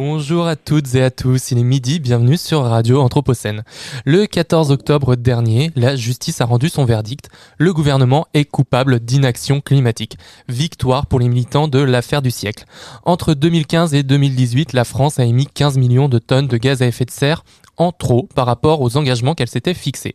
[0.00, 3.64] Bonjour à toutes et à tous, il est midi, bienvenue sur Radio Anthropocène.
[4.04, 7.28] Le 14 octobre dernier, la justice a rendu son verdict.
[7.58, 10.16] Le gouvernement est coupable d'inaction climatique.
[10.48, 12.64] Victoire pour les militants de l'affaire du siècle.
[13.06, 16.86] Entre 2015 et 2018, la France a émis 15 millions de tonnes de gaz à
[16.86, 17.42] effet de serre
[17.78, 20.14] en trop par rapport aux engagements qu'elle s'était fixés.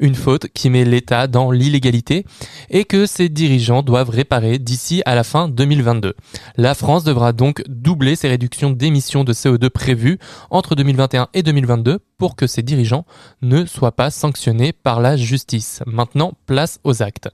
[0.00, 2.24] Une faute qui met l'État dans l'illégalité
[2.70, 6.14] et que ses dirigeants doivent réparer d'ici à la fin 2022.
[6.56, 10.18] La France devra donc doubler ses réductions d'émissions de CO2 prévues
[10.50, 13.04] entre 2021 et 2022 pour que ses dirigeants
[13.42, 15.82] ne soient pas sanctionnés par la justice.
[15.86, 17.28] Maintenant, place aux actes.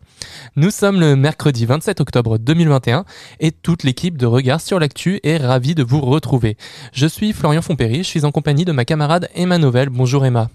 [0.57, 3.05] Nous sommes le mercredi 27 octobre 2021
[3.39, 6.57] et toute l'équipe de Regard sur l'actu est ravie de vous retrouver.
[6.95, 9.91] Je suis Florian Fompéry, je suis en compagnie de ma camarade Emma Novel.
[9.91, 10.49] Bonjour Emma.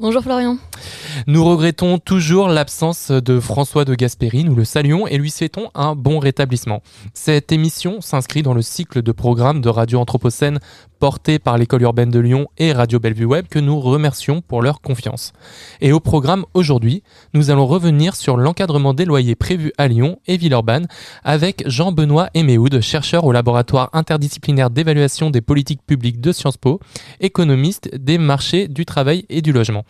[0.00, 0.56] Bonjour Florian.
[1.26, 5.94] Nous regrettons toujours l'absence de François de Gasperi, nous le saluons et lui souhaitons un
[5.94, 6.82] bon rétablissement.
[7.14, 10.60] Cette émission s'inscrit dans le cycle de programmes de Radio Anthropocène
[10.98, 14.80] porté par l'école urbaine de Lyon et Radio Bellevue Web que nous remercions pour leur
[14.80, 15.32] confiance.
[15.80, 17.02] Et au programme aujourd'hui,
[17.34, 20.86] nous allons revenir sur l'encadrement des loyers prévus à Lyon et Villeurbanne
[21.24, 26.80] avec Jean-Benoît Eméoud, chercheur au laboratoire interdisciplinaire d'évaluation des politiques publiques de Sciences Po,
[27.20, 29.84] économiste des marchés du travail et du logement.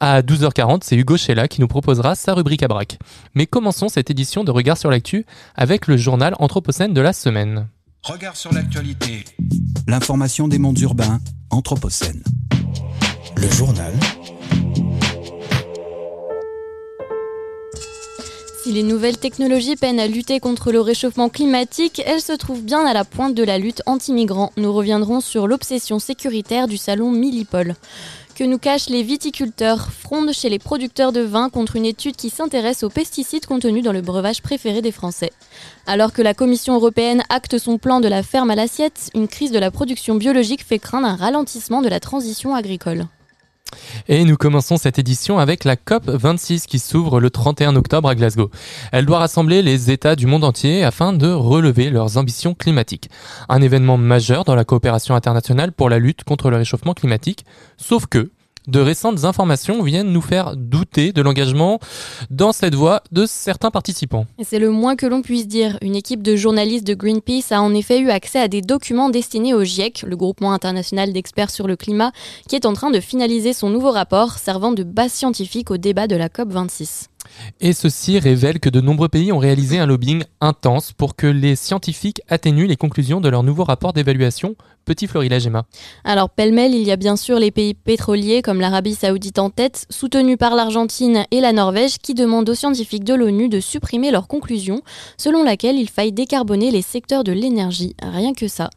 [0.00, 2.98] À 12h40, c'est Hugo Chella qui nous proposera sa rubrique à braque.
[3.34, 5.24] Mais commençons cette édition de Regard sur l'actu
[5.54, 7.68] avec le journal Anthropocène de la semaine.
[8.02, 9.26] Regard sur l'actualité.
[9.86, 12.22] L'information des mondes urbains, Anthropocène.
[13.36, 13.92] Le journal.
[18.62, 22.86] Si les nouvelles technologies peinent à lutter contre le réchauffement climatique, elles se trouvent bien
[22.86, 24.52] à la pointe de la lutte anti-migrants.
[24.56, 27.74] Nous reviendrons sur l'obsession sécuritaire du salon Millipol.
[28.40, 32.30] Que nous cachent les viticulteurs fronde chez les producteurs de vin contre une étude qui
[32.30, 35.30] s'intéresse aux pesticides contenus dans le breuvage préféré des Français.
[35.86, 39.52] Alors que la Commission européenne acte son plan de la ferme à l'assiette, une crise
[39.52, 43.04] de la production biologique fait craindre un ralentissement de la transition agricole.
[44.08, 48.14] Et nous commençons cette édition avec la COP 26 qui s'ouvre le 31 octobre à
[48.14, 48.50] Glasgow.
[48.92, 53.10] Elle doit rassembler les États du monde entier afin de relever leurs ambitions climatiques.
[53.48, 57.44] Un événement majeur dans la coopération internationale pour la lutte contre le réchauffement climatique,
[57.76, 58.30] sauf que
[58.66, 61.80] de récentes informations viennent nous faire douter de l'engagement
[62.30, 64.26] dans cette voie de certains participants.
[64.42, 65.78] C'est le moins que l'on puisse dire.
[65.82, 69.54] Une équipe de journalistes de Greenpeace a en effet eu accès à des documents destinés
[69.54, 72.12] au GIEC, le groupement international d'experts sur le climat,
[72.48, 76.06] qui est en train de finaliser son nouveau rapport servant de base scientifique au débat
[76.06, 77.06] de la COP26.
[77.60, 81.56] Et ceci révèle que de nombreux pays ont réalisé un lobbying intense pour que les
[81.56, 84.56] scientifiques atténuent les conclusions de leur nouveau rapport d'évaluation.
[84.90, 85.08] Petit
[85.46, 85.66] Emma.
[86.02, 89.86] Alors, pêle-mêle, il y a bien sûr les pays pétroliers comme l'Arabie saoudite en tête,
[89.88, 94.26] soutenus par l'Argentine et la Norvège, qui demandent aux scientifiques de l'ONU de supprimer leurs
[94.26, 94.82] conclusions,
[95.16, 97.94] selon laquelle il faille décarboner les secteurs de l'énergie.
[98.02, 98.68] Rien que ça.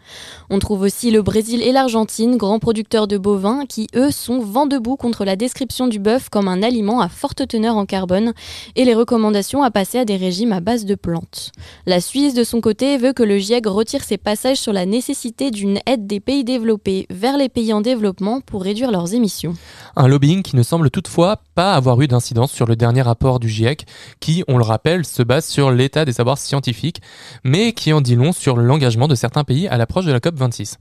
[0.51, 4.67] On trouve aussi le Brésil et l'Argentine, grands producteurs de bovins, qui eux sont vent
[4.67, 8.33] debout contre la description du bœuf comme un aliment à forte teneur en carbone
[8.75, 11.49] et les recommandations à passer à des régimes à base de plantes.
[11.87, 15.49] La Suisse, de son côté, veut que le GIEC retire ses passages sur la nécessité
[15.49, 19.55] d'une aide des pays développés vers les pays en développement pour réduire leurs émissions.
[19.95, 23.49] Un lobbying qui ne semble toutefois pas avoir eu d'incidence sur le dernier rapport du
[23.49, 23.85] GIEC,
[24.19, 27.01] qui, on le rappelle, se base sur l'état des savoirs scientifiques,
[27.43, 30.75] mais qui en dit long sur l'engagement de certains pays à l'approche de la COP26.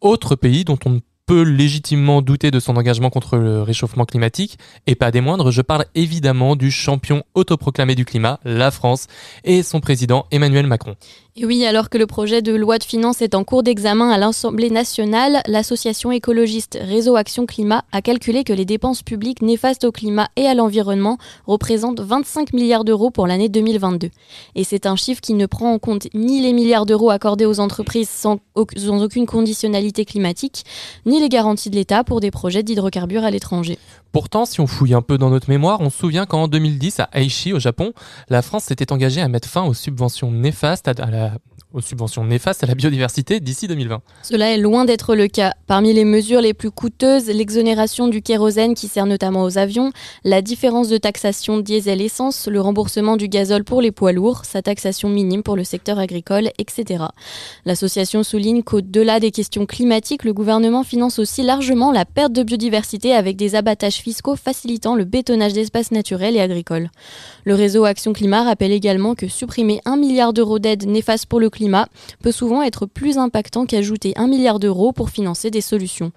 [0.00, 4.58] Autre pays dont on ne peut légitimement douter de son engagement contre le réchauffement climatique,
[4.88, 9.06] et pas des moindres, je parle évidemment du champion autoproclamé du climat, la France,
[9.44, 10.96] et son président Emmanuel Macron.
[11.36, 14.68] Oui, alors que le projet de loi de finances est en cours d'examen à l'Assemblée
[14.68, 20.28] nationale, l'association écologiste Réseau Action Climat a calculé que les dépenses publiques néfastes au climat
[20.34, 24.10] et à l'environnement représentent 25 milliards d'euros pour l'année 2022.
[24.56, 27.60] Et c'est un chiffre qui ne prend en compte ni les milliards d'euros accordés aux
[27.60, 30.64] entreprises sans aucune conditionnalité climatique,
[31.06, 33.78] ni les garanties de l'État pour des projets d'hydrocarbures à l'étranger.
[34.12, 37.08] Pourtant, si on fouille un peu dans notre mémoire, on se souvient qu'en 2010, à
[37.12, 37.92] Aichi, au Japon,
[38.28, 41.32] la France s'était engagée à mettre fin aux subventions néfastes à la
[41.72, 44.02] aux subventions néfastes à la biodiversité d'ici 2020.
[44.22, 45.52] Cela est loin d'être le cas.
[45.66, 49.92] Parmi les mesures les plus coûteuses, l'exonération du kérosène qui sert notamment aux avions,
[50.24, 55.08] la différence de taxation diesel-essence, le remboursement du gazole pour les poids lourds, sa taxation
[55.08, 57.04] minime pour le secteur agricole, etc.
[57.64, 63.14] L'association souligne qu'au-delà des questions climatiques, le gouvernement finance aussi largement la perte de biodiversité
[63.14, 66.90] avec des abattages fiscaux facilitant le bétonnage d'espaces naturels et agricoles.
[67.44, 71.48] Le réseau Action Climat rappelle également que supprimer un milliard d'euros d'aide néfaste pour le
[71.50, 71.59] climat
[72.22, 76.12] peut souvent être plus impactant qu'ajouter un milliard d'euros pour financer des solutions.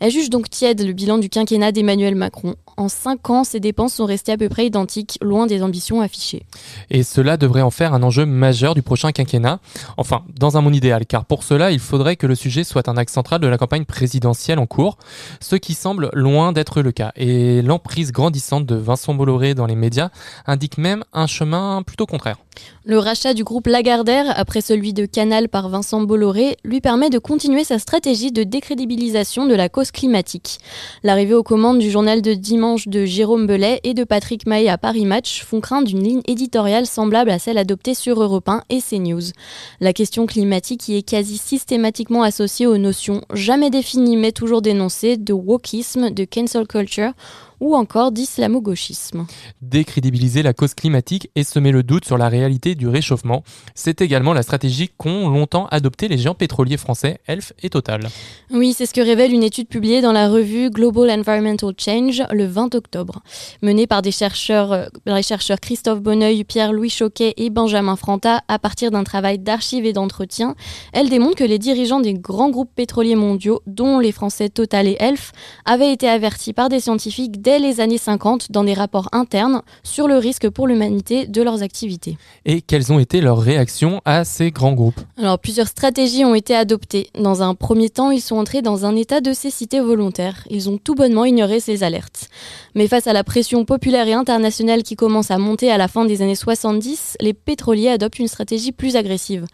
[0.00, 2.54] Elle juge donc tiède le bilan du quinquennat d'Emmanuel Macron.
[2.78, 6.44] En cinq ans, ses dépenses sont restées à peu près identiques, loin des ambitions affichées.
[6.90, 9.60] Et cela devrait en faire un enjeu majeur du prochain quinquennat.
[9.96, 12.98] Enfin, dans un monde idéal, car pour cela, il faudrait que le sujet soit un
[12.98, 14.98] axe central de la campagne présidentielle en cours,
[15.40, 17.12] ce qui semble loin d'être le cas.
[17.16, 20.10] Et l'emprise grandissante de Vincent Bolloré dans les médias
[20.46, 22.36] indique même un chemin plutôt contraire.
[22.84, 27.18] Le rachat du groupe Lagardère, après celui de Canal par Vincent Bolloré, lui permet de
[27.18, 30.58] continuer sa stratégie de décrédibilisation de la cause climatique.
[31.02, 34.78] L'arrivée aux commandes du journal de dimanche de Jérôme Belay et de Patrick Maé à
[34.78, 38.80] Paris Match font craindre une ligne éditoriale semblable à celle adoptée sur Europe 1 et
[38.80, 39.32] CNews.
[39.80, 45.16] La question climatique y est quasi systématiquement associée aux notions jamais définies mais toujours dénoncées
[45.16, 47.12] de wokisme, de cancel culture
[47.60, 49.26] ou encore d'islamo-gauchisme.
[49.62, 53.42] Décrédibiliser la cause climatique et semer le doute sur la réalité du réchauffement,
[53.74, 58.08] c'est également la stratégie qu'ont longtemps adopté les géants pétroliers français Elf et Total.
[58.50, 62.46] Oui, c'est ce que révèle une étude publiée dans la revue Global Environmental Change le
[62.46, 63.22] 20 octobre.
[63.62, 68.58] Menée par des chercheurs, euh, les chercheurs Christophe Bonneuil, Pierre-Louis Choquet et Benjamin Franta à
[68.58, 70.54] partir d'un travail d'archives et d'entretien,
[70.92, 74.96] elle démontre que les dirigeants des grands groupes pétroliers mondiaux, dont les Français Total et
[75.00, 75.32] Elf,
[75.64, 80.08] avaient été avertis par des scientifiques dès les années 50 dans des rapports internes sur
[80.08, 82.18] le risque pour l'humanité de leurs activités.
[82.44, 85.00] Et quelles ont été leurs réactions à ces grands groupes?
[85.16, 87.08] Alors plusieurs stratégies ont été adoptées.
[87.16, 90.42] Dans un premier temps, ils sont entrés dans un état de cécité volontaire.
[90.50, 92.30] Ils ont tout bonnement ignoré ces alertes.
[92.74, 96.04] Mais face à la pression populaire et internationale qui commence à monter à la fin
[96.04, 99.46] des années 70, les pétroliers adoptent une stratégie plus agressive.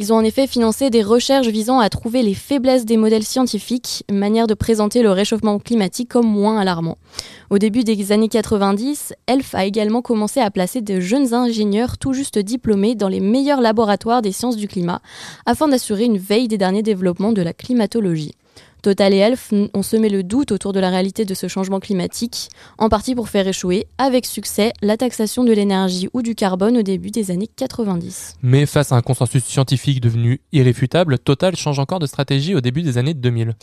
[0.00, 4.04] Ils ont en effet financé des recherches visant à trouver les faiblesses des modèles scientifiques,
[4.10, 6.98] manière de présenter le réchauffement climatique comme moins alarmant.
[7.50, 12.12] Au début des années 90, ELF a également commencé à placer de jeunes ingénieurs tout
[12.12, 15.00] juste diplômés dans les meilleurs laboratoires des sciences du climat,
[15.46, 18.34] afin d'assurer une veille des derniers développements de la climatologie.
[18.84, 22.50] Total et Elf ont semé le doute autour de la réalité de ce changement climatique,
[22.76, 26.82] en partie pour faire échouer, avec succès, la taxation de l'énergie ou du carbone au
[26.82, 28.36] début des années 90.
[28.42, 32.82] Mais face à un consensus scientifique devenu irréfutable, Total change encore de stratégie au début
[32.82, 33.54] des années 2000.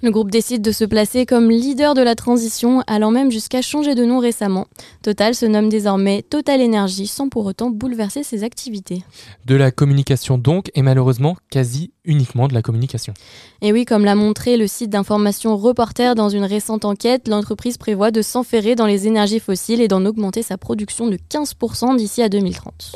[0.00, 3.96] Le groupe décide de se placer comme leader de la transition, allant même jusqu'à changer
[3.96, 4.68] de nom récemment.
[5.02, 9.02] Total se nomme désormais Total Energy, sans pour autant bouleverser ses activités.
[9.44, 13.12] De la communication donc, et malheureusement quasi uniquement de la communication.
[13.60, 18.10] Et oui, comme l'a montré le site d'information Reporter dans une récente enquête, l'entreprise prévoit
[18.10, 22.28] de s'enferrer dans les énergies fossiles et d'en augmenter sa production de 15% d'ici à
[22.28, 22.92] 2030.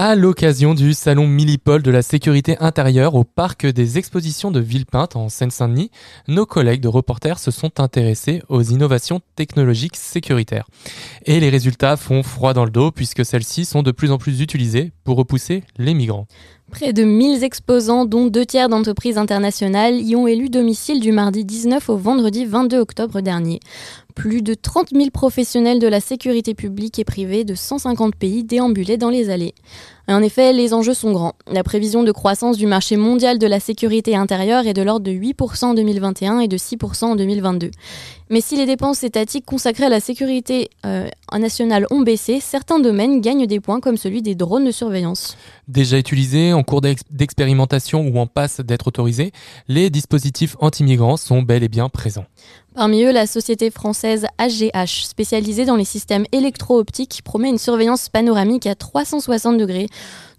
[0.00, 5.16] À l'occasion du salon Millipol de la sécurité intérieure au parc des expositions de Villepinte
[5.16, 5.90] en Seine-Saint-Denis,
[6.28, 10.68] nos collègues de reporters se sont intéressés aux innovations technologiques sécuritaires.
[11.26, 14.40] Et les résultats font froid dans le dos puisque celles-ci sont de plus en plus
[14.40, 16.28] utilisées pour repousser les migrants.
[16.70, 21.44] Près de 1000 exposants, dont deux tiers d'entreprises internationales, y ont élu domicile du mardi
[21.44, 23.60] 19 au vendredi 22 octobre dernier.
[24.14, 28.98] Plus de 30 000 professionnels de la sécurité publique et privée de 150 pays déambulaient
[28.98, 29.54] dans les allées.
[30.10, 31.34] En effet, les enjeux sont grands.
[31.50, 35.12] La prévision de croissance du marché mondial de la sécurité intérieure est de l'ordre de
[35.12, 37.70] 8% en 2021 et de 6% en 2022.
[38.30, 43.20] Mais si les dépenses étatiques consacrées à la sécurité euh, nationale ont baissé, certains domaines
[43.20, 45.36] gagnent des points comme celui des drones de surveillance.
[45.66, 49.32] Déjà utilisés, en cours d'expérimentation ou en passe d'être autorisés,
[49.68, 52.26] les dispositifs anti-migrants sont bel et bien présents.
[52.74, 58.66] Parmi eux, la société française AGH, spécialisée dans les systèmes électro-optiques, promet une surveillance panoramique
[58.66, 59.88] à 360 degrés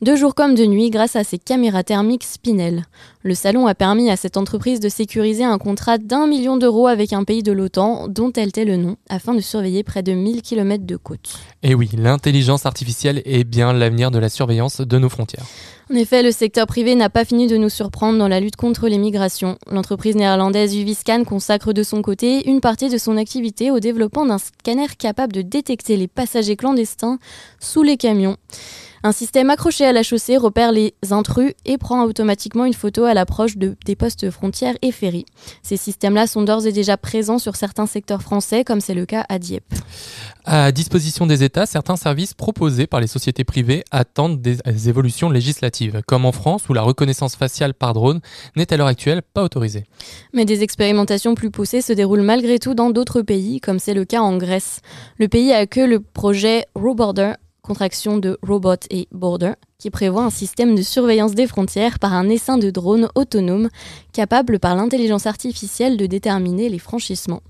[0.02, 2.86] de jour comme de nuit grâce à ses caméras thermiques Spinel.
[3.24, 7.12] Le salon a permis à cette entreprise de sécuriser un contrat d'un million d'euros avec
[7.12, 10.42] un pays de l'OTAN, dont elle tait le nom, afin de surveiller près de 1000
[10.42, 11.34] km de côte.
[11.64, 15.46] Et oui, l'intelligence artificielle est bien l'avenir de la surveillance de nos frontières.
[15.92, 18.88] En effet, le secteur privé n'a pas fini de nous surprendre dans la lutte contre
[18.88, 19.58] les migrations.
[19.72, 24.38] L'entreprise néerlandaise Uviscan consacre de son côté une partie de son activité au développement d'un
[24.38, 27.18] scanner capable de détecter les passagers clandestins
[27.60, 28.38] sous les camions.
[29.04, 33.14] Un système accroché à la chaussée repère les intrus et prend automatiquement une photo à
[33.14, 35.26] l'approche de, des postes frontières et ferries.
[35.64, 39.26] Ces systèmes-là sont d'ores et déjà présents sur certains secteurs français, comme c'est le cas
[39.30, 39.74] à Dieppe.
[40.44, 46.02] À disposition des États, certains services proposés par les sociétés privées attendent des évolutions législatives,
[46.08, 48.20] comme en France où la reconnaissance faciale par drone
[48.56, 49.86] n'est à l'heure actuelle pas autorisée.
[50.34, 54.06] Mais des expérimentations plus poussées se déroulent malgré tout dans d'autres pays, comme c'est le
[54.06, 54.82] cas en Grèce.
[55.18, 60.30] Le pays a que le projet RoBorder, contraction de Robot et Border, qui prévoit un
[60.30, 63.70] système de surveillance des frontières par un essaim de drones autonomes
[64.14, 67.42] capable par l'intelligence artificielle de déterminer les franchissements.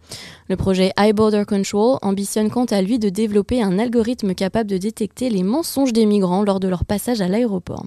[0.48, 5.30] Le projet iBorder Control ambitionne quant à lui de développer un algorithme capable de détecter
[5.30, 7.86] les mensonges des migrants lors de leur passage à l'aéroport.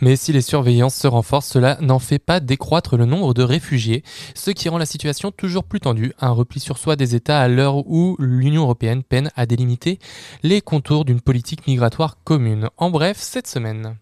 [0.00, 4.02] Mais si les surveillances se renforcent, cela n'en fait pas décroître le nombre de réfugiés,
[4.34, 7.48] ce qui rend la situation toujours plus tendue, un repli sur soi des États à
[7.48, 9.98] l'heure où l'Union européenne peine à délimiter
[10.42, 12.68] les contours d'une politique migratoire commune.
[12.76, 13.96] En bref, cette semaine.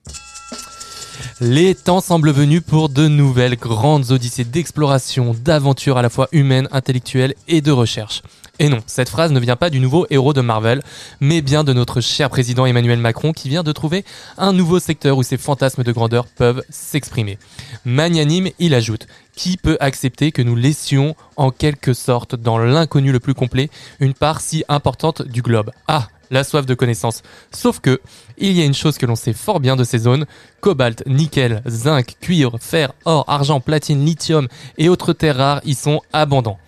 [1.40, 6.68] Les temps semblent venus pour de nouvelles grandes odyssées d'exploration, d'aventure à la fois humaine,
[6.72, 8.22] intellectuelle et de recherche.
[8.60, 10.82] Et non, cette phrase ne vient pas du nouveau héros de Marvel,
[11.18, 14.04] mais bien de notre cher président Emmanuel Macron qui vient de trouver
[14.36, 17.38] un nouveau secteur où ses fantasmes de grandeur peuvent s'exprimer.
[17.86, 23.20] Magnanime, il ajoute Qui peut accepter que nous laissions en quelque sorte dans l'inconnu le
[23.20, 25.70] plus complet une part si importante du globe?
[25.88, 27.22] Ah, la soif de connaissance.
[27.52, 28.00] Sauf que,
[28.38, 30.26] il y a une chose que l'on sait fort bien de ces zones,
[30.60, 36.00] cobalt, nickel, zinc, cuivre, fer, or, argent, platine, lithium et autres terres rares y sont
[36.12, 36.58] abondants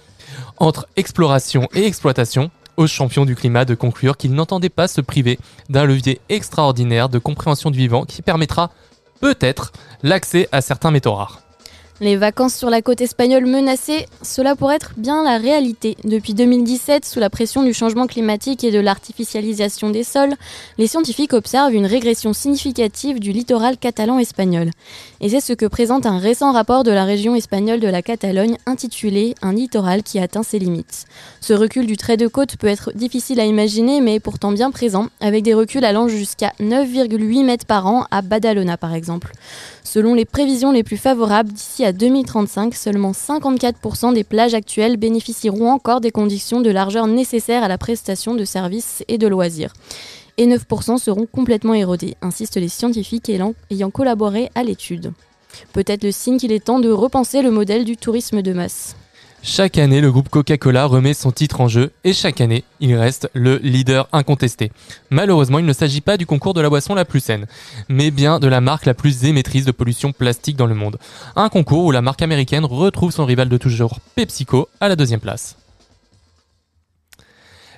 [0.58, 5.38] entre exploration et exploitation, aux champions du climat de conclure qu'ils n'entendaient pas se priver
[5.68, 8.70] d'un levier extraordinaire de compréhension du vivant qui permettra
[9.20, 11.42] peut-être l'accès à certains métaux rares.
[12.02, 15.96] Les vacances sur la côte espagnole menacées, cela pourrait être bien la réalité.
[16.02, 20.34] Depuis 2017, sous la pression du changement climatique et de l'artificialisation des sols,
[20.78, 24.70] les scientifiques observent une régression significative du littoral catalan espagnol.
[25.20, 28.56] Et c'est ce que présente un récent rapport de la région espagnole de la Catalogne
[28.66, 31.04] intitulé Un littoral qui atteint ses limites.
[31.40, 35.06] Ce recul du trait de côte peut être difficile à imaginer, mais pourtant bien présent,
[35.20, 39.30] avec des reculs allant jusqu'à 9,8 mètres par an à Badalona par exemple.
[39.84, 45.70] Selon les prévisions les plus favorables, d'ici à 2035, seulement 54% des plages actuelles bénéficieront
[45.70, 49.72] encore des conditions de largeur nécessaires à la prestation de services et de loisirs.
[50.38, 55.12] Et 9% seront complètement érodés, insistent les scientifiques ayant collaboré à l'étude.
[55.72, 58.96] Peut-être le signe qu'il est temps de repenser le modèle du tourisme de masse.
[59.44, 63.28] Chaque année, le groupe Coca-Cola remet son titre en jeu et chaque année, il reste
[63.34, 64.70] le leader incontesté.
[65.10, 67.46] Malheureusement, il ne s'agit pas du concours de la boisson la plus saine,
[67.88, 70.96] mais bien de la marque la plus émettrice de pollution plastique dans le monde.
[71.34, 75.18] Un concours où la marque américaine retrouve son rival de toujours, PepsiCo, à la deuxième
[75.18, 75.56] place.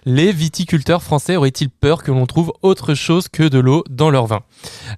[0.07, 4.27] Les viticulteurs français auraient-ils peur que l'on trouve autre chose que de l'eau dans leur
[4.27, 4.43] vin?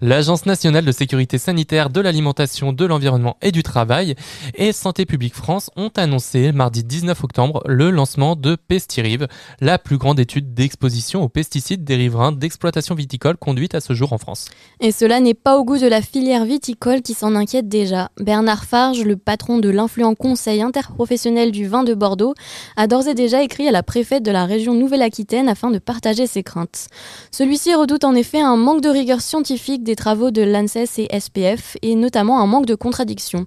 [0.01, 4.17] L'Agence nationale de sécurité sanitaire de l'alimentation, de l'environnement et du travail
[4.57, 9.29] et Santé publique France ont annoncé mardi 19 octobre le lancement de Pestirive,
[9.61, 14.13] la plus grande étude d'exposition aux pesticides des riverains d'exploitation viticole conduite à ce jour
[14.13, 14.47] en France.
[14.81, 18.11] Et cela n'est pas au goût de la filière viticole qui s'en inquiète déjà.
[18.19, 22.35] Bernard Farge, le patron de l'influent conseil interprofessionnel du vin de Bordeaux,
[22.75, 25.79] a d'ores et déjà écrit à la préfète de la région Nouvelle aquitaine afin de
[25.79, 26.89] partager ses craintes.
[27.31, 31.77] Celui-ci redoute en effet un manque de rigueur scientifique des travaux de l'ANSES et SPF,
[31.83, 33.47] et notamment un manque de contradiction.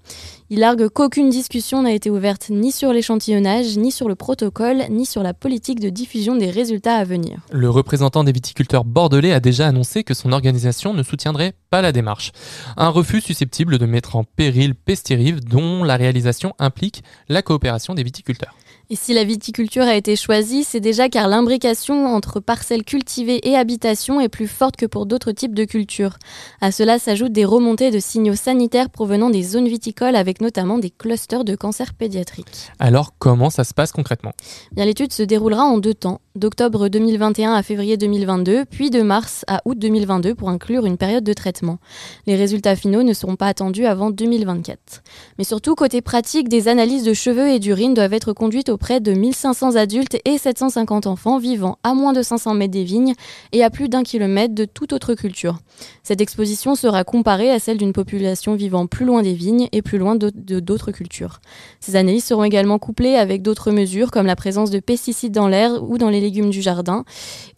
[0.51, 5.05] Il argue qu'aucune discussion n'a été ouverte ni sur l'échantillonnage, ni sur le protocole, ni
[5.05, 7.41] sur la politique de diffusion des résultats à venir.
[7.51, 11.91] Le représentant des viticulteurs bordelais a déjà annoncé que son organisation ne soutiendrait pas la
[11.91, 12.31] démarche.
[12.77, 18.03] Un refus susceptible de mettre en péril Pestirive dont la réalisation implique la coopération des
[18.03, 18.55] viticulteurs.
[18.91, 23.55] Et si la viticulture a été choisie, c'est déjà car l'imbrication entre parcelles cultivées et
[23.55, 26.17] habitations est plus forte que pour d'autres types de cultures.
[26.59, 30.89] À cela s'ajoutent des remontées de signaux sanitaires provenant des zones viticoles avec notamment des
[30.89, 32.71] clusters de cancer pédiatrique.
[32.79, 34.31] Alors comment ça se passe concrètement?
[34.71, 39.45] Bien l'étude se déroulera en deux temps, d'octobre 2021 à février 2022, puis de mars
[39.47, 41.77] à août 2022 pour inclure une période de traitement.
[42.25, 45.03] Les résultats finaux ne seront pas attendus avant 2024.
[45.37, 48.99] Mais surtout côté pratique, des analyses de cheveux et d'urine doivent être conduites au près
[48.99, 53.13] de 1500 adultes et 750 enfants vivant à moins de 500 mètres des vignes
[53.51, 55.59] et à plus d'un kilomètre de toute autre culture.
[56.01, 59.97] Cette exposition sera comparée à celle d'une population vivant plus loin des vignes et plus
[59.97, 61.39] loin de d'autres cultures.
[61.79, 65.83] Ces analyses seront également couplées avec d'autres mesures comme la présence de pesticides dans l'air
[65.83, 67.03] ou dans les légumes du jardin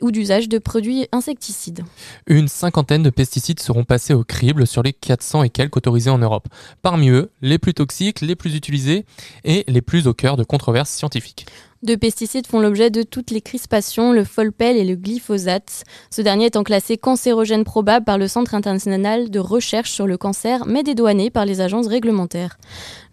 [0.02, 1.84] ou d'usage de produits insecticides.
[2.28, 6.18] Une cinquantaine de pesticides seront passés au crible sur les 400 et quelques autorisés en
[6.18, 6.48] Europe.
[6.82, 9.06] Parmi eux, les plus toxiques, les plus utilisés
[9.44, 11.46] et les plus au cœur de controverses scientifiques scientifique.
[11.84, 15.84] Deux pesticides font l'objet de toutes les crispations, le folpel et le glyphosate.
[16.12, 20.68] Ce dernier étant classé cancérogène probable par le Centre international de recherche sur le cancer,
[20.68, 22.60] mais dédouané par les agences réglementaires.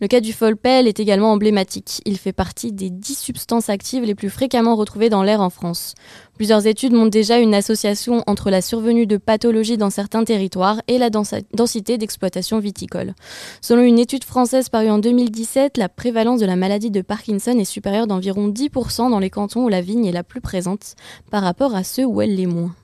[0.03, 2.03] Le cas du folpel est également emblématique.
[2.05, 5.95] Il fait partie des dix substances actives les plus fréquemment retrouvées dans l'air en France.
[6.37, 10.99] Plusieurs études montrent déjà une association entre la survenue de pathologies dans certains territoires et
[10.99, 13.15] la densité d'exploitation viticole.
[13.61, 17.65] Selon une étude française parue en 2017, la prévalence de la maladie de Parkinson est
[17.65, 20.95] supérieure d'environ 10% dans les cantons où la vigne est la plus présente
[21.31, 22.75] par rapport à ceux où elle l'est moins.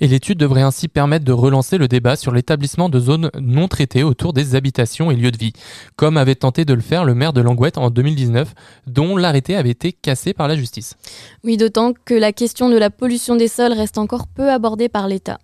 [0.00, 4.02] Et l'étude devrait ainsi permettre de relancer le débat sur l'établissement de zones non traitées
[4.02, 5.52] autour des habitations et lieux de vie,
[5.96, 8.54] comme avait tenté de le faire le maire de Langouette en 2019,
[8.86, 10.96] dont l'arrêté avait été cassé par la justice.
[11.44, 15.06] Oui, d'autant que la question de la pollution des sols reste encore peu abordée par
[15.06, 15.38] l'État.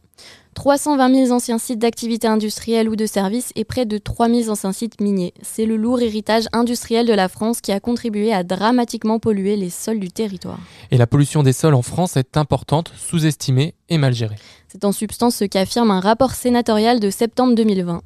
[0.59, 4.73] 320 000 anciens sites d'activité industrielle ou de services et près de 3 000 anciens
[4.73, 5.33] sites miniers.
[5.41, 9.71] C'est le lourd héritage industriel de la France qui a contribué à dramatiquement polluer les
[9.71, 10.59] sols du territoire.
[10.91, 14.35] Et la pollution des sols en France est importante, sous-estimée et mal gérée.
[14.67, 18.03] C'est en substance ce qu'affirme un rapport sénatorial de septembre 2020.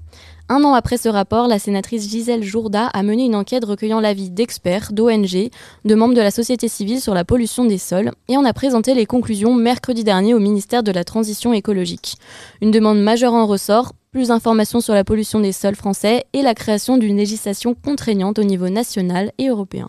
[0.55, 4.29] Un an après ce rapport, la sénatrice Gisèle Jourda a mené une enquête recueillant l'avis
[4.29, 5.49] d'experts, d'ONG,
[5.87, 8.93] de membres de la société civile sur la pollution des sols et en a présenté
[8.93, 12.17] les conclusions mercredi dernier au ministère de la Transition écologique.
[12.61, 16.53] Une demande majeure en ressort, plus d'informations sur la pollution des sols français et la
[16.53, 19.89] création d'une législation contraignante au niveau national et européen.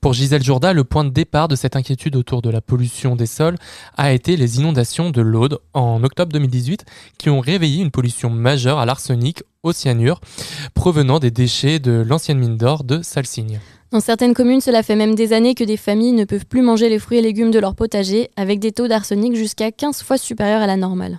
[0.00, 3.26] Pour Gisèle Jourda, le point de départ de cette inquiétude autour de la pollution des
[3.26, 3.56] sols
[3.96, 6.84] a été les inondations de l'Aude en octobre 2018
[7.18, 10.20] qui ont réveillé une pollution majeure à l'arsenic, au cyanure,
[10.74, 13.60] provenant des déchets de l'ancienne mine d'or de Salsigne.
[13.92, 16.88] Dans certaines communes, cela fait même des années que des familles ne peuvent plus manger
[16.88, 20.62] les fruits et légumes de leur potager avec des taux d'arsenic jusqu'à 15 fois supérieurs
[20.62, 21.18] à la normale.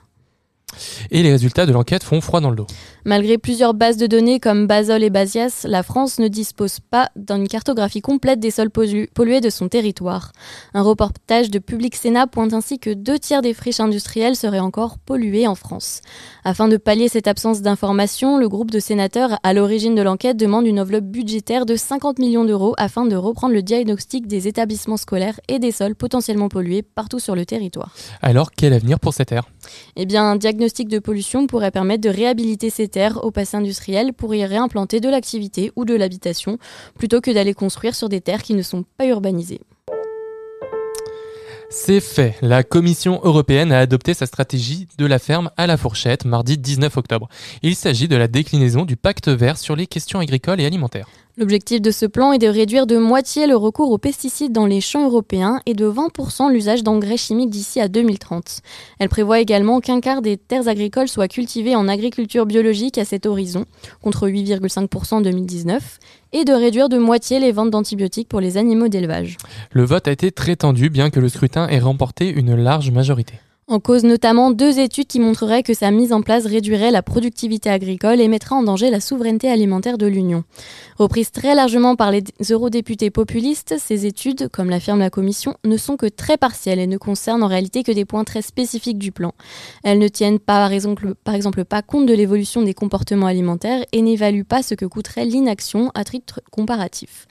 [1.10, 2.68] Et les résultats de l'enquête font froid dans le dos.
[3.04, 7.48] Malgré plusieurs bases de données comme Basol et Basias, la France ne dispose pas d'une
[7.48, 10.32] cartographie complète des sols pollués de son territoire.
[10.74, 15.00] Un reportage de Public Sénat pointe ainsi que deux tiers des friches industrielles seraient encore
[15.00, 16.02] polluées en France.
[16.44, 20.68] Afin de pallier cette absence d'information, le groupe de sénateurs à l'origine de l'enquête demande
[20.68, 25.40] une enveloppe budgétaire de 50 millions d'euros afin de reprendre le diagnostic des établissements scolaires
[25.48, 27.96] et des sols potentiellement pollués partout sur le territoire.
[28.22, 29.50] Alors, quel avenir pour cette aire
[29.96, 34.14] Eh bien, un diagnostic de pollution pourrait permettre de réhabiliter ces terres au passé industriel
[34.14, 36.60] pour y réimplanter de l'activité ou de l'habitation,
[36.96, 39.62] plutôt que d'aller construire sur des terres qui ne sont pas urbanisées.
[41.74, 42.36] C'est fait.
[42.42, 46.98] La Commission européenne a adopté sa stratégie de la ferme à la fourchette mardi 19
[46.98, 47.30] octobre.
[47.64, 51.08] Il s'agit de la déclinaison du pacte vert sur les questions agricoles et alimentaires.
[51.38, 54.82] L'objectif de ce plan est de réduire de moitié le recours aux pesticides dans les
[54.82, 58.60] champs européens et de 20% l'usage d'engrais chimiques d'ici à 2030.
[59.00, 63.26] Elle prévoit également qu'un quart des terres agricoles soient cultivées en agriculture biologique à cet
[63.26, 63.64] horizon,
[64.02, 66.00] contre 8,5% en 2019,
[66.34, 69.38] et de réduire de moitié les ventes d'antibiotiques pour les animaux d'élevage.
[69.72, 73.36] Le vote a été très tendu bien que le scrutin ait remporté une large majorité.
[73.72, 77.70] En cause notamment deux études qui montreraient que sa mise en place réduirait la productivité
[77.70, 80.44] agricole et mettrait en danger la souveraineté alimentaire de l'Union.
[80.98, 85.96] Reprises très largement par les eurodéputés populistes, ces études, comme l'affirme la Commission, ne sont
[85.96, 89.32] que très partielles et ne concernent en réalité que des points très spécifiques du plan.
[89.86, 94.02] Elles ne tiennent par exemple, par exemple pas compte de l'évolution des comportements alimentaires et
[94.02, 97.26] n'évaluent pas ce que coûterait l'inaction à titre comparatif.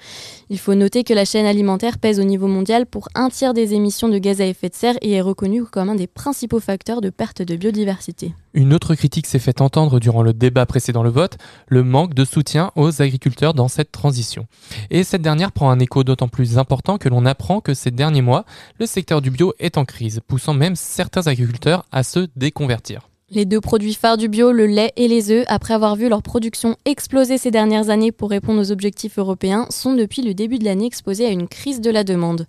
[0.48, 3.74] Il faut noter que la chaîne alimentaire pèse au niveau mondial pour un tiers des
[3.74, 6.29] émissions de gaz à effet de serre et est reconnue comme un des principaux
[6.60, 8.34] facteurs de perte de biodiversité.
[8.54, 11.38] Une autre critique s'est fait entendre durant le débat précédent le vote,
[11.68, 14.46] le manque de soutien aux agriculteurs dans cette transition.
[14.90, 18.22] Et cette dernière prend un écho d'autant plus important que l'on apprend que ces derniers
[18.22, 18.44] mois,
[18.78, 23.08] le secteur du bio est en crise, poussant même certains agriculteurs à se déconvertir.
[23.32, 26.20] Les deux produits phares du bio, le lait et les œufs, après avoir vu leur
[26.20, 30.64] production exploser ces dernières années pour répondre aux objectifs européens, sont depuis le début de
[30.64, 32.44] l'année exposés à une crise de la demande.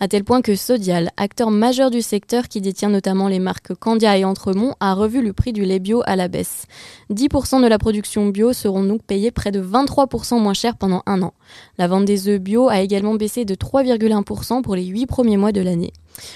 [0.00, 4.18] À tel point que Sodial, acteur majeur du secteur qui détient notamment les marques Candia
[4.18, 6.66] et Entremont, a revu le prix du lait bio à la baisse.
[7.12, 11.22] 10% de la production bio seront donc payés près de 23% moins cher pendant un
[11.22, 11.32] an.
[11.78, 15.52] La vente des œufs bio a également baissé de 3,1% pour les 8 premiers mois
[15.52, 15.92] de l'année.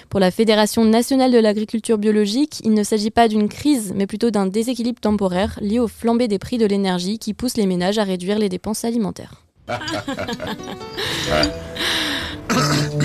[0.09, 4.31] Pour la Fédération nationale de l'agriculture biologique, il ne s'agit pas d'une crise, mais plutôt
[4.31, 8.05] d'un déséquilibre temporaire lié au flambé des prix de l'énergie qui pousse les ménages à
[8.05, 9.43] réduire les dépenses alimentaires.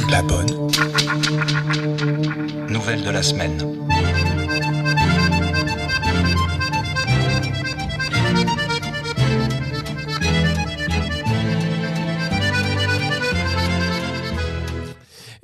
[0.10, 0.70] La bonne.
[2.70, 3.58] Nouvelle de la semaine.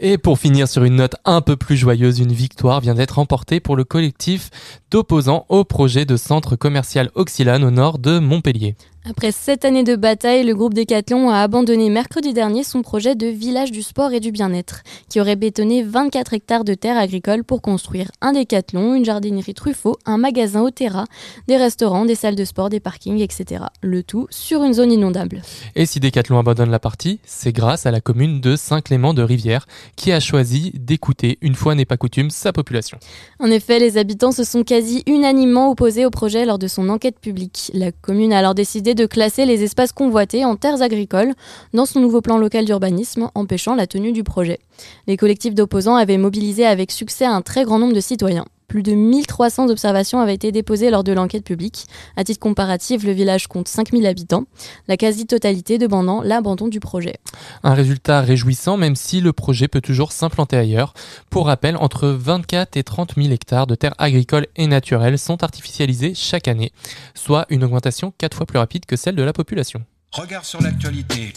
[0.02, 3.60] Et pour finir sur une note un peu plus joyeuse, une victoire vient d'être remportée
[3.60, 4.50] pour le collectif
[4.92, 8.78] d'opposants au projet de centre commercial Oxylane au nord de Montpellier.
[9.06, 13.28] Après sept années de bataille, le groupe Decathlon a abandonné mercredi dernier son projet de
[13.28, 17.62] village du sport et du bien-être, qui aurait bétonné 24 hectares de terres agricoles pour
[17.62, 21.06] construire un décathlon, une jardinerie Truffaut, un magasin au Terra,
[21.48, 23.64] des restaurants, des salles de sport, des parkings, etc.
[23.82, 25.42] Le tout sur une zone inondable.
[25.76, 29.66] Et si Decathlon abandonne la partie, c'est grâce à la commune de Saint-Clément de Rivière,
[29.96, 33.00] qui a choisi d'écouter, une fois n'est pas coutume, sa population.
[33.40, 37.20] En effet, les habitants se sont quasi unanimement opposés au projet lors de son enquête
[37.20, 37.72] publique.
[37.74, 41.34] La commune a alors décidé de classer les espaces convoités en terres agricoles
[41.74, 44.60] dans son nouveau plan local d'urbanisme, empêchant la tenue du projet.
[45.08, 48.46] Les collectifs d'opposants avaient mobilisé avec succès un très grand nombre de citoyens.
[48.70, 51.88] Plus de 1300 observations avaient été déposées lors de l'enquête publique.
[52.16, 54.46] À titre comparatif, le village compte 5000 habitants,
[54.88, 57.16] la quasi-totalité demandant l'abandon du projet.
[57.64, 60.94] Un résultat réjouissant même si le projet peut toujours s'implanter ailleurs.
[61.32, 66.14] Pour rappel, entre 24 et 30 000 hectares de terres agricoles et naturelles sont artificialisés
[66.14, 66.72] chaque année,
[67.16, 69.82] soit une augmentation 4 fois plus rapide que celle de la population.
[70.12, 71.34] Regard sur l'actualité.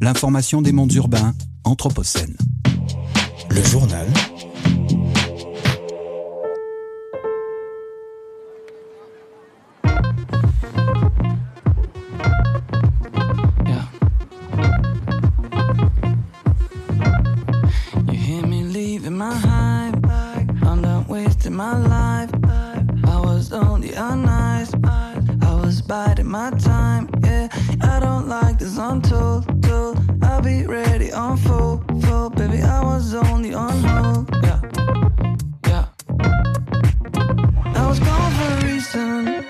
[0.00, 2.36] L'information des mondes urbains, Anthropocène.
[3.50, 4.06] Le journal
[21.56, 22.30] my life.
[23.06, 24.72] I was only a nice.
[24.84, 27.08] I was biding my time.
[27.22, 27.48] Yeah,
[27.80, 29.62] I don't like this untold.
[29.62, 29.98] Told.
[30.22, 32.30] I'll be ready on full, full.
[32.30, 34.30] Baby, I was only on hold.
[34.42, 34.60] Yeah,
[35.68, 35.86] yeah.
[37.80, 39.44] I was gone for a reason.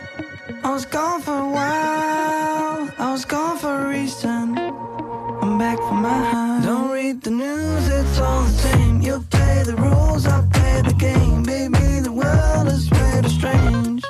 [0.63, 2.93] I was gone for a while.
[2.99, 4.57] I was gone for a reason
[5.55, 9.01] come back from behind Don't read the news, it's all the same.
[9.01, 11.43] You play the rules, I play the game.
[11.45, 14.03] Baby, the world is way too strange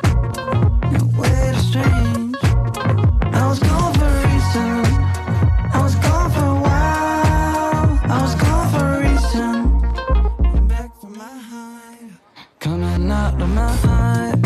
[1.20, 2.36] Way too strange?
[3.40, 4.70] I was gone for a reason.
[5.76, 7.88] I was gone for a while.
[8.14, 9.54] I was gone for a reason.
[10.54, 12.16] Come back for my behind
[12.60, 14.43] Coming out of my heart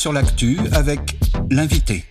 [0.00, 1.18] sur l'actu avec
[1.50, 2.04] l'invité.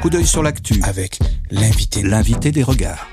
[0.00, 1.18] Coup d'œil sur l'actu avec
[1.50, 2.02] l'invité.
[2.02, 3.06] L'invité des regards.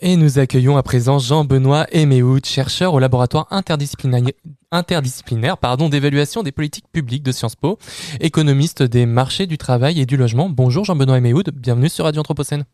[0.00, 4.22] Et nous accueillons à présent Jean-Benoît Eméhout, chercheur au laboratoire interdisciplinaire,
[4.70, 7.78] interdisciplinaire pardon, d'évaluation des politiques publiques de Sciences Po,
[8.20, 10.48] économiste des marchés du travail et du logement.
[10.48, 12.64] Bonjour Jean-Benoît Eméhout, bienvenue sur Radio Anthropocène.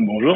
[0.00, 0.34] Bonjour.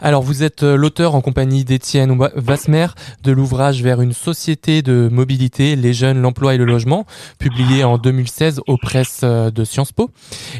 [0.00, 2.88] Alors, vous êtes euh, l'auteur en compagnie d'Étienne Vasmer
[3.22, 7.06] de l'ouvrage Vers une société de mobilité, les jeunes, l'emploi et le logement,
[7.38, 10.10] publié en 2016 aux presses euh, de Sciences Po.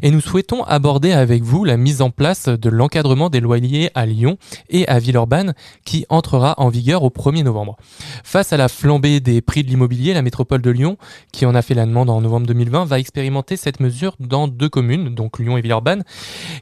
[0.03, 4.07] Et nous souhaitons aborder avec vous la mise en place de l'encadrement des loyers à
[4.07, 4.38] Lyon
[4.70, 7.77] et à Villeurbanne qui entrera en vigueur au 1er novembre.
[8.25, 10.96] Face à la flambée des prix de l'immobilier, la métropole de Lyon,
[11.33, 14.70] qui en a fait la demande en novembre 2020, va expérimenter cette mesure dans deux
[14.70, 16.05] communes, donc Lyon et Villeurbanne,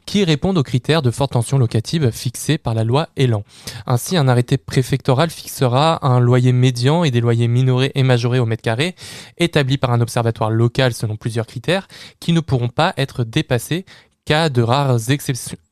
[0.05, 3.43] qui répondent aux critères de forte tension locative fixés par la loi Elan.
[3.85, 8.47] Ainsi, un arrêté préfectoral fixera un loyer médian et des loyers minorés et majorés au
[8.47, 8.95] mètre carré,
[9.37, 11.87] établis par un observatoire local selon plusieurs critères,
[12.19, 13.85] qui ne pourront pas être dépassés
[14.25, 15.11] cas de rares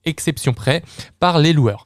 [0.06, 0.84] exceptions, près
[1.20, 1.86] par les loueurs.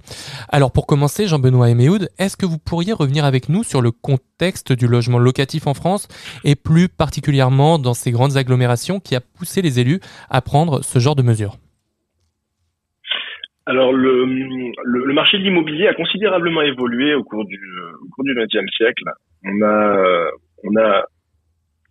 [0.50, 4.74] Alors pour commencer, Jean-Benoît Eméoud, est-ce que vous pourriez revenir avec nous sur le contexte
[4.74, 6.10] du logement locatif en France
[6.44, 11.00] et plus particulièrement dans ces grandes agglomérations qui a poussé les élus à prendre ce
[11.00, 11.58] genre de mesures?
[13.68, 14.26] Alors le,
[14.84, 17.60] le, marché de l'immobilier a considérablement évolué au cours du
[18.02, 19.04] au cours du XXe siècle.
[19.44, 20.32] On a
[20.64, 21.06] on a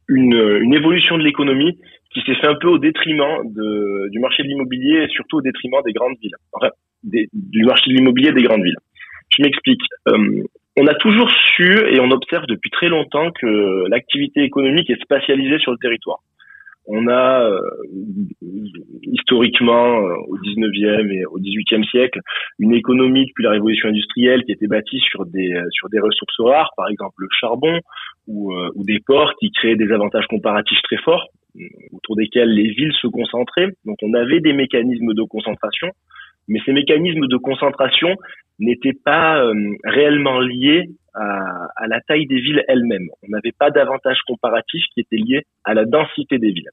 [0.09, 1.79] une, une évolution de l'économie
[2.13, 5.43] qui s'est fait un peu au détriment de, du marché de l'immobilier et surtout au
[5.43, 6.37] détriment des grandes villes.
[6.53, 6.71] Enfin,
[7.05, 8.79] du marché de l'immobilier des grandes villes.
[9.37, 9.83] Je m'explique.
[10.09, 10.43] Euh,
[10.79, 15.59] on a toujours su et on observe depuis très longtemps que l'activité économique est spatialisée
[15.59, 16.19] sur le territoire.
[16.87, 17.61] On a euh,
[19.07, 22.21] historiquement euh, au 19e et au 18e siècle
[22.59, 26.71] une économie depuis la révolution industrielle qui était bâtie sur des sur des ressources rares,
[26.77, 27.81] par exemple le charbon
[28.27, 31.29] ou, ou des ports qui créaient des avantages comparatifs très forts
[31.93, 33.73] autour desquels les villes se concentraient.
[33.85, 35.89] Donc on avait des mécanismes de concentration,
[36.49, 38.15] mais ces mécanismes de concentration
[38.59, 43.09] n'étaient pas euh, réellement liés à, à, la taille des villes elles-mêmes.
[43.23, 46.71] On n'avait pas d'avantages comparatifs qui étaient liés à la densité des villes.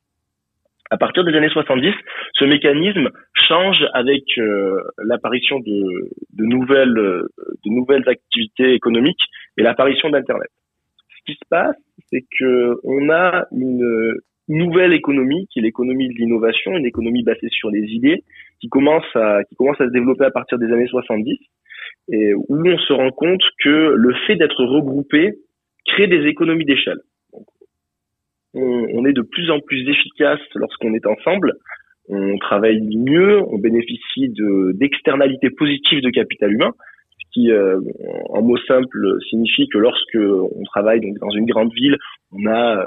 [0.94, 1.92] À partir des années 70,
[2.34, 9.24] ce mécanisme change avec euh, l'apparition de, nouvelles, activités économiques
[9.58, 10.50] et l'apparition d'Internet.
[11.10, 11.78] Ce qui se passe,
[12.12, 17.50] c'est que on a une, nouvelle économie qui est l'économie de l'innovation, une économie basée
[17.50, 18.24] sur les idées,
[18.62, 21.40] qui commence à qui commence à se développer à partir des années 70
[22.10, 25.34] et où on se rend compte que le fait d'être regroupé
[25.86, 27.00] crée des économies d'échelle.
[28.56, 31.54] On, est de plus en plus efficace lorsqu'on est ensemble.
[32.10, 36.72] On travaille mieux, on bénéficie de d'externalités positives de capital humain,
[37.18, 37.80] ce qui, euh,
[38.30, 41.98] en mots simples, signifie que lorsque on travaille dans une grande ville,
[42.32, 42.86] on a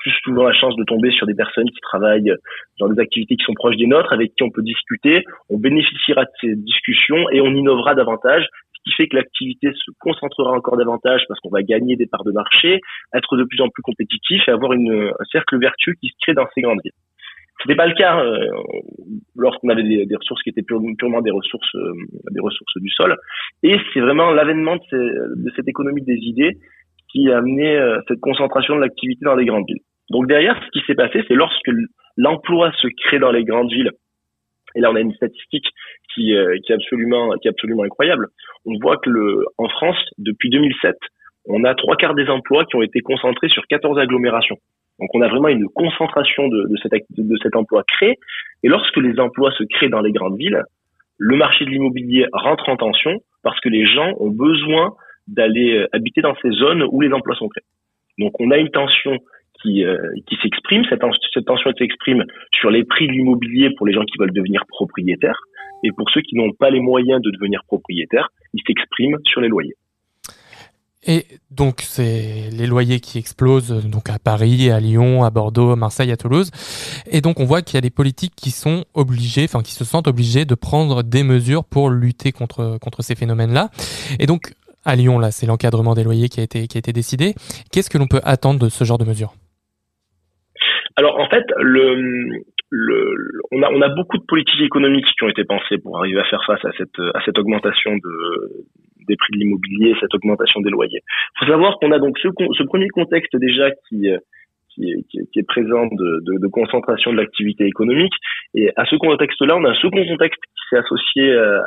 [0.00, 2.32] plus souvent la chance de tomber sur des personnes qui travaillent
[2.78, 6.24] dans des activités qui sont proches des nôtres, avec qui on peut discuter, on bénéficiera
[6.24, 8.46] de ces discussions et on innovera davantage,
[8.84, 12.32] qui fait que l'activité se concentrera encore davantage parce qu'on va gagner des parts de
[12.32, 12.80] marché,
[13.14, 16.34] être de plus en plus compétitif et avoir une, un cercle vertueux qui se crée
[16.34, 16.92] dans ces grandes villes.
[17.62, 18.46] Ce n'était pas le cas euh,
[19.36, 21.92] lorsqu'on avait des, des, ressources qui étaient purement des ressources, euh,
[22.30, 23.16] des ressources du sol.
[23.62, 26.56] Et c'est vraiment l'avènement de, de, cette économie des idées
[27.12, 29.82] qui a amené euh, cette concentration de l'activité dans les grandes villes.
[30.08, 31.70] Donc derrière, ce qui s'est passé, c'est lorsque
[32.16, 33.92] l'emploi se crée dans les grandes villes,
[34.74, 35.66] et là on a une statistique
[36.14, 37.32] qui, euh, est absolument
[37.82, 38.28] incroyable.
[38.66, 39.10] On voit que
[39.58, 40.96] en France depuis 2007,
[41.46, 44.56] on a trois quarts des emplois qui ont été concentrés sur 14 agglomérations.
[44.98, 48.18] Donc on a vraiment une concentration de, de, cet, de cet emploi créé.
[48.62, 50.62] Et lorsque les emplois se créent dans les grandes villes,
[51.16, 54.92] le marché de l'immobilier rentre en tension parce que les gens ont besoin
[55.26, 57.64] d'aller euh, habiter dans ces zones où les emplois sont créés.
[58.18, 59.18] Donc on a une tension
[59.62, 60.84] qui, euh, qui s'exprime.
[60.88, 64.64] Cette, cette tension s'exprime sur les prix de l'immobilier pour les gens qui veulent devenir
[64.68, 65.40] propriétaires.
[65.82, 69.48] Et pour ceux qui n'ont pas les moyens de devenir propriétaires, il s'exprime sur les
[69.48, 69.76] loyers.
[71.06, 75.76] Et donc c'est les loyers qui explosent donc à Paris, à Lyon, à Bordeaux, à
[75.76, 76.50] Marseille, à Toulouse.
[77.10, 79.84] Et donc on voit qu'il y a des politiques qui sont obligées, enfin qui se
[79.84, 83.70] sentent obligées de prendre des mesures pour lutter contre contre ces phénomènes-là.
[84.18, 84.52] Et donc
[84.84, 87.34] à Lyon là, c'est l'encadrement des loyers qui a été qui a été décidé.
[87.72, 89.32] Qu'est-ce que l'on peut attendre de ce genre de mesures?
[91.00, 91.94] Alors en fait, le,
[92.70, 93.16] le,
[93.52, 96.24] on, a, on a beaucoup de politiques économiques qui ont été pensées pour arriver à
[96.24, 98.66] faire face à cette, à cette augmentation de,
[99.08, 101.00] des prix de l'immobilier, cette augmentation des loyers.
[101.00, 104.08] Il faut savoir qu'on a donc ce, ce premier contexte déjà qui,
[104.74, 108.12] qui est, qui est, présent de, de, de, concentration de l'activité économique.
[108.54, 111.62] Et à ce contexte-là, on a un second contexte qui s'est associé, à,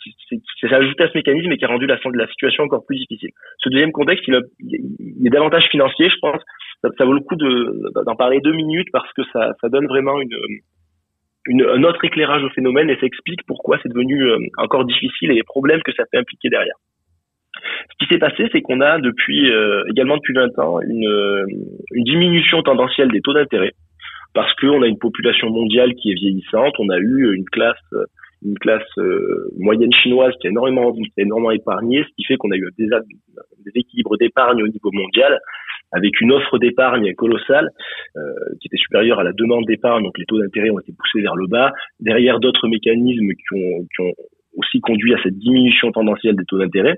[0.00, 0.14] qui,
[0.60, 3.30] s'est ajouté à ce mécanisme et qui a rendu la, la situation encore plus difficile.
[3.58, 6.40] Ce deuxième contexte, il, il est davantage financier, je pense,
[6.82, 10.36] ça, vaut le coup d'en parler deux minutes parce que ça, ça donne vraiment une,
[11.46, 15.30] une, un autre éclairage au phénomène et ça explique pourquoi c'est devenu euh, encore difficile
[15.30, 16.76] et les problèmes que ça peut impliquer derrière.
[17.54, 21.46] Ce qui s'est passé, c'est qu'on a depuis euh, également depuis 20 ans une,
[21.92, 23.72] une diminution tendancielle des taux d'intérêt
[24.34, 27.76] parce qu'on a une population mondiale qui est vieillissante, on a eu une classe
[28.44, 32.56] une classe euh, moyenne chinoise qui a énormément énormément épargné, ce qui fait qu'on a
[32.56, 32.88] eu des
[33.74, 35.38] équilibres d'épargne au niveau mondial
[35.92, 37.68] avec une offre d'épargne colossale
[38.16, 38.20] euh,
[38.60, 41.36] qui était supérieure à la demande d'épargne, donc les taux d'intérêt ont été poussés vers
[41.36, 41.72] le bas.
[42.00, 44.12] Derrière d'autres mécanismes qui ont, qui ont
[44.56, 46.96] aussi conduit à cette diminution tendancielle des taux d'intérêt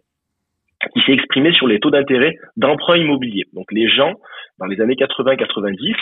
[0.92, 3.44] qui s'est exprimée sur les taux d'intérêt d'emprunt immobilier.
[3.54, 4.12] Donc les gens,
[4.58, 5.94] dans les années 80-90,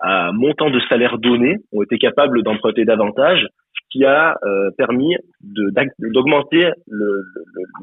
[0.00, 5.14] à montant de salaire donné, ont été capables d'emprunter davantage, ce qui a euh, permis
[5.40, 6.68] d'augmenter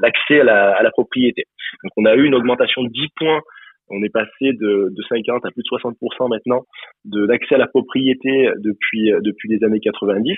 [0.02, 1.46] l'accès à la, à la propriété.
[1.84, 3.40] Donc on a eu une augmentation de 10 points
[3.92, 6.66] on est passé de, de 50 à plus de 60% maintenant
[7.06, 10.38] d'accès à la propriété depuis, depuis les années 90.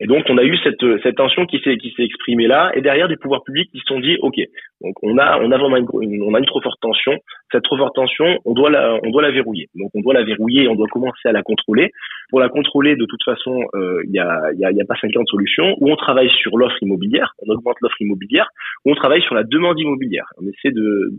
[0.00, 3.16] Et donc on a eu cette, cette tension qui s'est exprimée là, et derrière des
[3.16, 4.36] pouvoirs publics qui se sont dit ok,
[4.80, 7.16] donc on a on vraiment une, on a une trop forte tension.
[7.52, 9.68] Cette trop forte tension, on doit la verrouiller.
[9.74, 11.90] Donc on doit la verrouiller, on doit commencer à la contrôler.
[12.30, 15.76] Pour la contrôler, de toute façon, euh, il il y a, pas 50 solutions.
[15.80, 18.48] Ou on travaille sur l'offre immobilière, on augmente l'offre immobilière,
[18.84, 20.26] ou on travaille sur la demande immobilière.
[20.40, 21.12] On essaie de,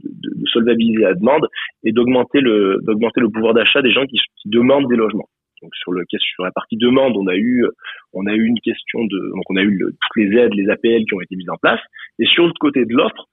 [0.51, 1.47] solvabiliser la demande
[1.83, 5.27] et d'augmenter le pouvoir d'achat des gens qui demandent des logements.
[5.61, 7.65] Donc sur le sur la partie demande, on a eu
[8.13, 11.05] on a eu une question de donc on a eu toutes les aides, les APL
[11.05, 11.81] qui ont été mises en place.
[12.19, 13.27] Et sur le côté de l'offre,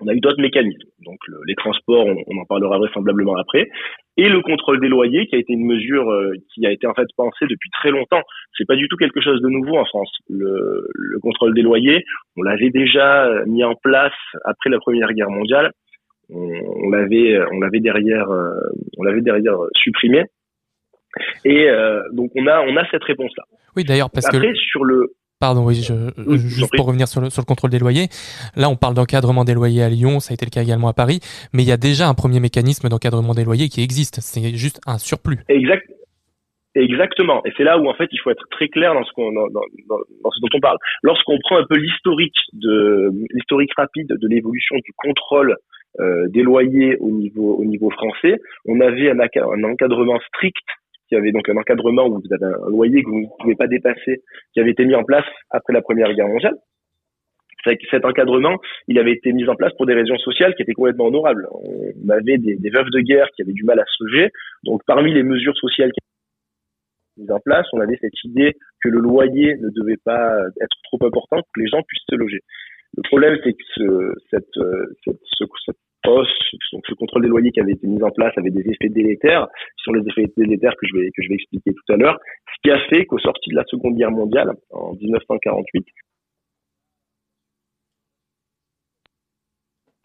[0.00, 0.88] on a eu d'autres mécanismes.
[1.04, 3.68] Donc les transports, on, en parlera vraisemblablement après,
[4.16, 6.94] et le contrôle des loyers, qui a été une mesure euh, qui a été en
[6.94, 8.22] fait pensée depuis très longtemps.
[8.56, 10.10] C'est pas du tout quelque chose de nouveau en France.
[10.28, 12.04] Le, le contrôle des loyers,
[12.36, 15.72] on l'avait déjà mis en place après la Première Guerre mondiale.
[16.28, 16.50] On,
[16.84, 18.50] on l'avait on l'avait derrière euh,
[18.98, 20.24] on l'avait derrière supprimé.
[21.44, 23.44] Et euh, donc on a on a cette réponse là.
[23.76, 25.92] Oui, d'ailleurs parce Après, que sur le Pardon, oui, je,
[26.38, 28.08] juste pour revenir sur le, sur le contrôle des loyers.
[28.56, 30.94] Là, on parle d'encadrement des loyers à Lyon, ça a été le cas également à
[30.94, 31.20] Paris,
[31.52, 34.20] mais il y a déjà un premier mécanisme d'encadrement des loyers qui existe.
[34.22, 35.40] C'est juste un surplus.
[35.50, 35.84] Exact.
[36.74, 37.42] Exactement.
[37.44, 39.48] Et c'est là où en fait il faut être très clair dans ce qu'on dans,
[39.48, 40.76] dans, dans, ce dont on parle.
[41.02, 45.56] Lorsqu'on prend un peu l'historique de l'historique rapide de l'évolution du contrôle
[46.00, 50.66] euh, des loyers au niveau au niveau français, on avait un, un encadrement strict
[51.08, 53.66] qui avait donc un encadrement où vous avez un loyer que vous ne pouvez pas
[53.66, 56.56] dépasser, qui avait été mis en place après la Première Guerre mondiale.
[57.90, 61.06] Cet encadrement, il avait été mis en place pour des raisons sociales qui étaient complètement
[61.06, 61.48] honorables.
[61.52, 64.30] On avait des, veuves de guerre qui avaient du mal à se loger.
[64.62, 65.98] Donc, parmi les mesures sociales qui
[67.22, 71.04] mises en place, on avait cette idée que le loyer ne devait pas être trop
[71.04, 72.40] important pour que les gens puissent se loger.
[72.96, 74.64] Le problème, c'est que ce, cette,
[75.04, 78.50] cette, ce, cette donc ce contrôle des loyers qui avait été mis en place avait
[78.50, 79.46] des effets délétères,
[79.84, 82.18] sont les effets délétères que je vais que je vais expliquer tout à l'heure,
[82.54, 85.84] ce qui a fait qu'au sorti de la Seconde Guerre mondiale en 1948,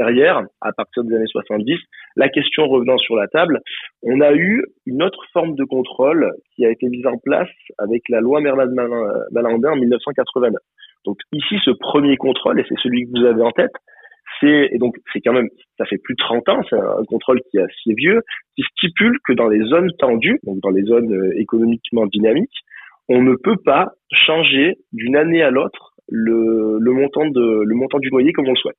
[0.01, 1.77] derrière, à partir des années 70,
[2.15, 3.61] la question revenant sur la table,
[4.01, 8.01] on a eu une autre forme de contrôle qui a été mise en place avec
[8.09, 10.59] la loi Merlin-Mallandin en 1989.
[11.05, 13.73] Donc ici, ce premier contrôle, et c'est celui que vous avez en tête,
[14.41, 17.39] c'est et donc c'est quand même ça fait plus de 30 ans, c'est un contrôle
[17.49, 18.21] qui est assez vieux,
[18.56, 22.60] qui stipule que dans les zones tendues, donc dans les zones euh, économiquement dynamiques,
[23.08, 27.30] on ne peut pas changer d'une année à l'autre le, montant
[27.99, 28.77] du loyer comme on le souhaite.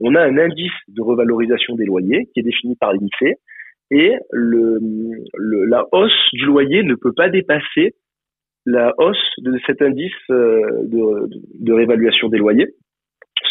[0.00, 3.34] On a un indice de revalorisation des loyers qui est défini par l'INSEE
[3.90, 7.94] et la hausse du loyer ne peut pas dépasser
[8.66, 11.28] la hausse de cet indice euh, de,
[11.60, 12.68] de réévaluation des loyers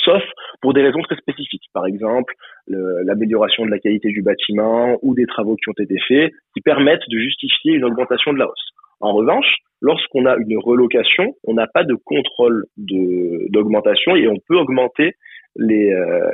[0.03, 0.23] sauf
[0.61, 1.69] pour des raisons très spécifiques.
[1.73, 2.33] Par exemple,
[2.67, 7.07] l'amélioration de la qualité du bâtiment ou des travaux qui ont été faits qui permettent
[7.09, 8.69] de justifier une augmentation de la hausse.
[9.01, 14.57] En revanche, lorsqu'on a une relocation, on n'a pas de contrôle d'augmentation et on peut
[14.57, 15.13] augmenter
[15.55, 16.31] les, euh,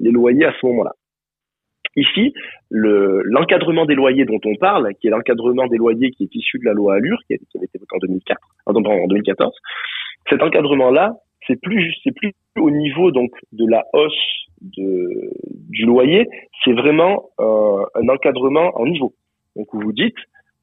[0.00, 0.92] loyers à ce moment-là.
[1.96, 2.34] Ici,
[2.70, 6.66] l'encadrement des loyers dont on parle, qui est l'encadrement des loyers qui est issu de
[6.66, 9.52] la loi Allure, qui, avait été votée en 2004, en 2014,
[10.28, 11.14] cet encadrement-là,
[11.46, 15.32] c'est plus c'est plus au niveau donc de la hausse de,
[15.70, 16.26] du loyer,
[16.64, 19.14] c'est vraiment euh, un encadrement en niveau.
[19.54, 20.16] Donc vous vous dites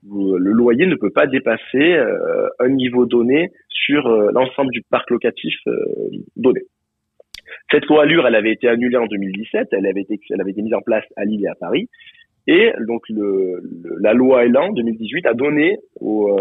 [0.05, 5.09] le loyer ne peut pas dépasser euh, un niveau donné sur euh, l'ensemble du parc
[5.09, 5.55] locatif
[6.35, 6.61] donné.
[7.71, 10.61] Cette loi Allure, elle avait été annulée en 2017, elle avait été, elle avait été
[10.61, 11.89] mise en place à Lille et à Paris,
[12.47, 13.61] et donc le,
[14.01, 16.37] la loi Elan 2018 a donné aux,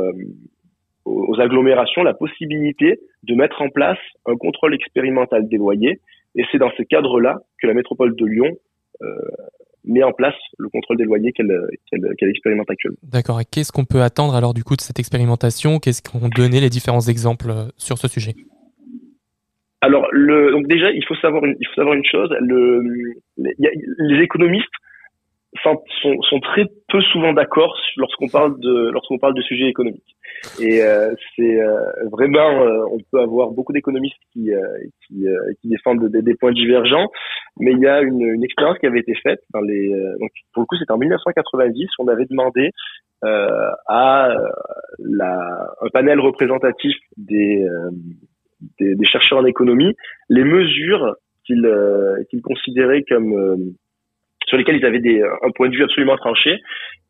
[1.04, 6.00] aux agglomérations la possibilité de mettre en place un contrôle expérimental des loyers.
[6.34, 8.56] Et c'est dans ce cadre-là que la métropole de Lyon
[9.02, 9.06] euh,
[9.84, 11.52] met en place le contrôle des loyers qu'elle
[11.90, 12.98] qu expérimente actuellement.
[13.02, 13.40] D'accord.
[13.40, 15.78] Et qu'est-ce qu'on peut attendre alors du coup de cette expérimentation?
[15.78, 18.34] Qu'est-ce qu'ont donné les différents exemples euh, sur ce sujet?
[19.80, 22.30] Alors, le, donc déjà, il faut savoir une, il faut savoir une chose.
[22.40, 22.80] Le,
[23.36, 24.70] les, les économistes
[25.62, 25.82] sont,
[26.22, 30.16] sont, très peu souvent d'accord lorsqu'on parle de lorsqu'on parle de sujets économiques.
[30.60, 31.78] Et euh, c'est euh,
[32.10, 34.50] vraiment, euh, on peut avoir beaucoup d'économistes qui
[35.06, 35.24] qui,
[35.60, 37.10] qui, défendent des, des, points divergents,
[37.60, 40.62] mais il y a une, une expérience qui avait été faite dans les donc pour
[40.62, 42.70] le coup c'était en 1990, on avait demandé
[43.22, 44.34] à
[44.98, 47.64] la, un panel représentatif des,
[48.80, 49.94] des, des chercheurs en économie
[50.28, 51.70] les mesures qu'ils
[52.30, 53.74] qu'ils considéraient comme
[54.46, 56.58] sur lesquels ils avaient des, un point de vue absolument tranché.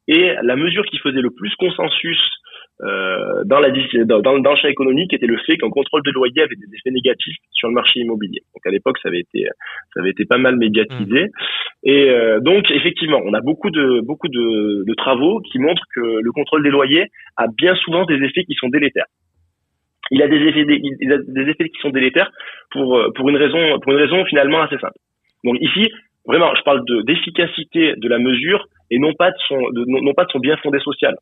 [0.09, 2.19] Et la mesure qui faisait le plus consensus
[2.83, 3.71] euh, dans, la,
[4.05, 6.91] dans, dans, le champ économique était le fait qu'un contrôle de loyer avait des effets
[6.91, 8.41] négatifs sur le marché immobilier.
[8.53, 9.47] Donc à l'époque, ça avait été
[9.95, 11.27] ça avait été pas mal médiatisé.
[11.27, 11.29] Mmh.
[11.85, 16.01] Et euh, donc effectivement, on a beaucoup de beaucoup de, de, travaux qui montrent que
[16.01, 17.07] le contrôle des loyers
[17.37, 19.07] a bien souvent des effets qui sont délétères.
[20.11, 22.33] Il a des effets il a des effets qui sont délétères
[22.73, 24.99] pour pour une raison pour une raison finalement assez simple.
[25.45, 25.89] Donc ici,
[26.27, 30.25] vraiment, je parle de d'efficacité de la mesure et non pas de son non, pas
[30.25, 31.17] de son bien fondé social.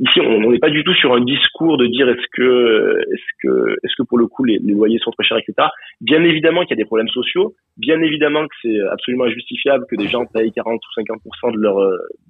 [0.00, 3.76] ici, on n'est pas du tout sur un discours de dire est-ce que est-ce que
[3.84, 5.68] est-ce que pour le coup les, loyers sont très chers, etc.
[6.00, 7.54] Bien évidemment qu'il y a des problèmes sociaux.
[7.76, 11.76] Bien évidemment que c'est absolument injustifiable que des gens payent 40 ou 50% de leur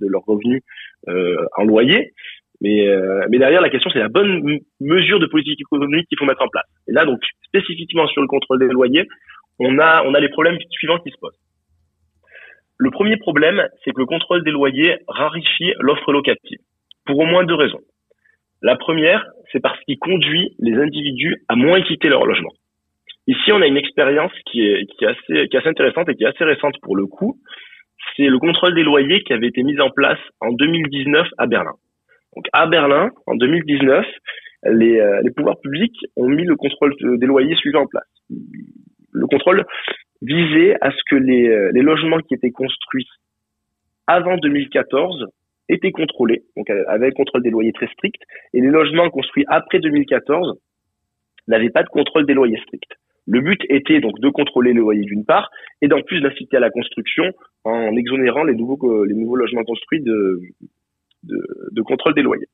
[0.01, 0.63] de leurs revenus
[1.09, 2.13] euh, en loyer.
[2.61, 6.25] Mais, euh, mais derrière, la question, c'est la bonne mesure de politique économique qu'il faut
[6.25, 6.65] mettre en place.
[6.89, 9.07] Et là, donc, spécifiquement sur le contrôle des loyers,
[9.59, 11.39] on a, on a les problèmes suivants qui se posent.
[12.79, 16.59] Le premier problème, c'est que le contrôle des loyers raréfie l'offre locative,
[17.07, 17.81] pour au moins deux raisons.
[18.63, 22.53] La première, c'est parce qu'il conduit les individus à moins quitter leur logement.
[23.27, 26.15] Ici, on a une expérience qui est, qui est, assez, qui est assez intéressante et
[26.15, 27.39] qui est assez récente pour le coup.
[28.17, 31.73] C'est le contrôle des loyers qui avait été mis en place en 2019 à Berlin.
[32.35, 34.05] Donc à Berlin, en 2019,
[34.73, 38.09] les, euh, les pouvoirs publics ont mis le contrôle des loyers suivant en place
[39.15, 39.65] le contrôle
[40.21, 43.09] visait à ce que les, euh, les logements qui étaient construits
[44.07, 45.27] avant 2014
[45.69, 48.21] étaient contrôlés, donc euh, avec un contrôle des loyers très strict,
[48.53, 50.59] et les logements construits après 2014
[51.49, 52.91] n'avaient pas de contrôle des loyers strict.
[53.27, 55.51] Le but était donc de contrôler les loyers d'une part,
[55.81, 57.33] et d'en plus d'inciter à la construction
[57.65, 60.41] en exonérant les nouveaux, les nouveaux logements construits de,
[61.23, 62.49] de, de contrôle des loyers.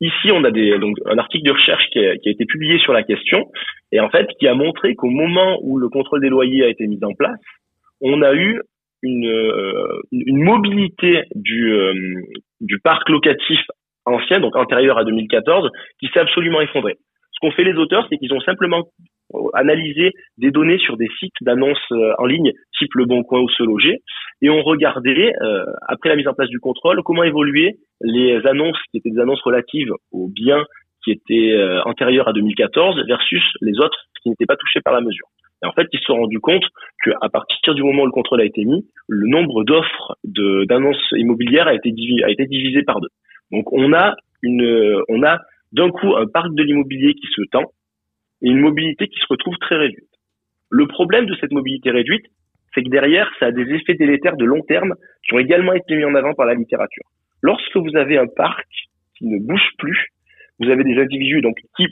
[0.00, 3.02] Ici, on a des, donc, un article de recherche qui a, été publié sur la
[3.02, 3.50] question
[3.92, 6.86] et en fait qui a montré qu'au moment où le contrôle des loyers a été
[6.86, 7.38] mis en place,
[8.00, 8.60] on a eu
[9.02, 11.92] une, euh, une mobilité du, euh,
[12.60, 13.60] du parc locatif
[14.06, 16.96] ancien, donc antérieur à 2014, qui s'est absolument effondré.
[17.32, 18.88] Ce qu'ont fait les auteurs, c'est qu'ils ont simplement
[19.54, 23.48] analysé des données sur des sites d'annonces euh, en ligne, type Le Bon Coin ou
[23.48, 24.02] Se Loger,
[24.42, 25.32] et ont regardé,
[25.86, 29.42] après la mise en place du contrôle, comment évoluaient les annonces qui étaient des annonces
[29.42, 30.64] relatives aux biens
[31.04, 35.00] qui étaient euh, antérieurs à 2014 versus les autres qui n'étaient pas touchés par la
[35.00, 35.26] mesure.
[35.62, 36.64] Et en fait, ils se sont rendus compte
[37.04, 41.68] qu'à partir du moment où le contrôle a été mis, le nombre d'offres d'annonces immobilières
[41.68, 43.08] a été, divisé, a été divisé par deux.
[43.50, 45.38] Donc on a une, on a
[45.72, 47.64] d'un coup un parc de l'immobilier qui se tend
[48.42, 50.08] et une mobilité qui se retrouve très réduite.
[50.70, 52.26] Le problème de cette mobilité réduite,
[52.74, 55.96] c'est que derrière, ça a des effets délétères de long terme qui ont également été
[55.96, 57.04] mis en avant par la littérature.
[57.42, 58.66] Lorsque vous avez un parc
[59.18, 60.08] qui ne bouge plus,
[60.60, 61.86] vous avez des individus donc qui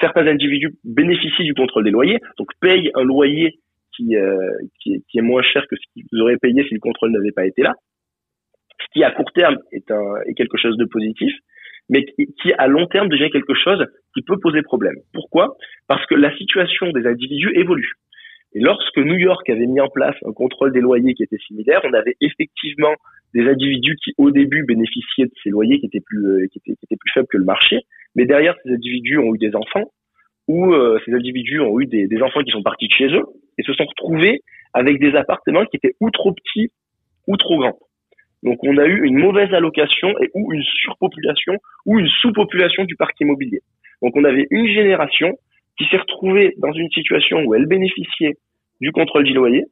[0.00, 3.58] certains individus bénéficient du contrôle des loyers, donc payent un loyer
[3.96, 4.36] qui, euh,
[4.82, 7.62] qui, est, moins cher que ce qu'ils auraient payé si le contrôle n'avait pas été
[7.62, 7.72] là.
[8.80, 11.32] Ce qui à court terme est, un, est quelque chose de positif,
[11.88, 13.86] mais qui à long terme devient quelque chose
[14.16, 14.96] qui peut poser problème.
[15.12, 15.56] Pourquoi?
[15.88, 17.92] Parce que la situation des individus évolue.
[18.54, 21.82] Et lorsque New York avait mis en place un contrôle des loyers qui était similaire,
[21.84, 22.94] on avait effectivement
[23.34, 26.46] des individus qui au début bénéficiaient de ces loyers qui étaient plus euh,
[27.12, 27.80] faibles que le marché,
[28.14, 29.92] mais derrière ces individus ont eu des enfants
[30.48, 33.24] ou euh, ces individus ont eu des, des, enfants qui sont partis de chez eux
[33.58, 34.40] et se sont retrouvés
[34.72, 36.70] avec des appartements qui étaient ou trop petits
[37.26, 37.78] ou trop grands.
[38.42, 41.54] Donc on a eu une mauvaise allocation et ou une surpopulation
[41.84, 43.60] ou une sous-population du parc immobilier.
[44.02, 45.36] Donc on avait une génération
[45.78, 48.34] qui s'est retrouvée dans une situation où elle bénéficiait
[48.80, 49.64] du contrôle du loyer,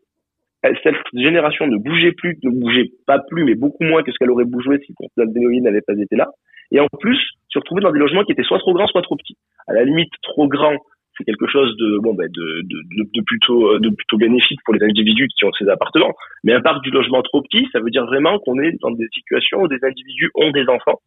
[0.83, 4.31] cette génération ne bougeait plus, ne bougeait pas plus, mais beaucoup moins que ce qu'elle
[4.31, 6.29] aurait bougé si le contrôle des loyers n'avait pas été là.
[6.73, 7.19] Et en plus,
[7.49, 9.37] se retrouver dans des logements qui étaient soit trop grands, soit trop petits.
[9.67, 10.77] À la limite, trop grand,
[11.17, 14.83] c'est quelque chose de bon ben de, de, de, plutôt de plutôt bénéfique pour les
[14.83, 16.13] individus qui ont ces appartements.
[16.43, 19.07] Mais un parc du logement trop petit, ça veut dire vraiment qu'on est dans des
[19.13, 21.01] situations où des individus ont des enfants,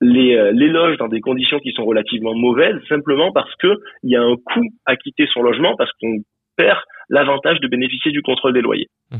[0.00, 4.10] les, euh, les logent dans des conditions qui sont relativement mauvaises, simplement parce que il
[4.10, 6.18] y a un coût à quitter son logement, parce qu'on
[6.56, 6.78] perd
[7.08, 8.88] l'avantage de bénéficier du contrôle des loyers.
[9.10, 9.16] Mmh.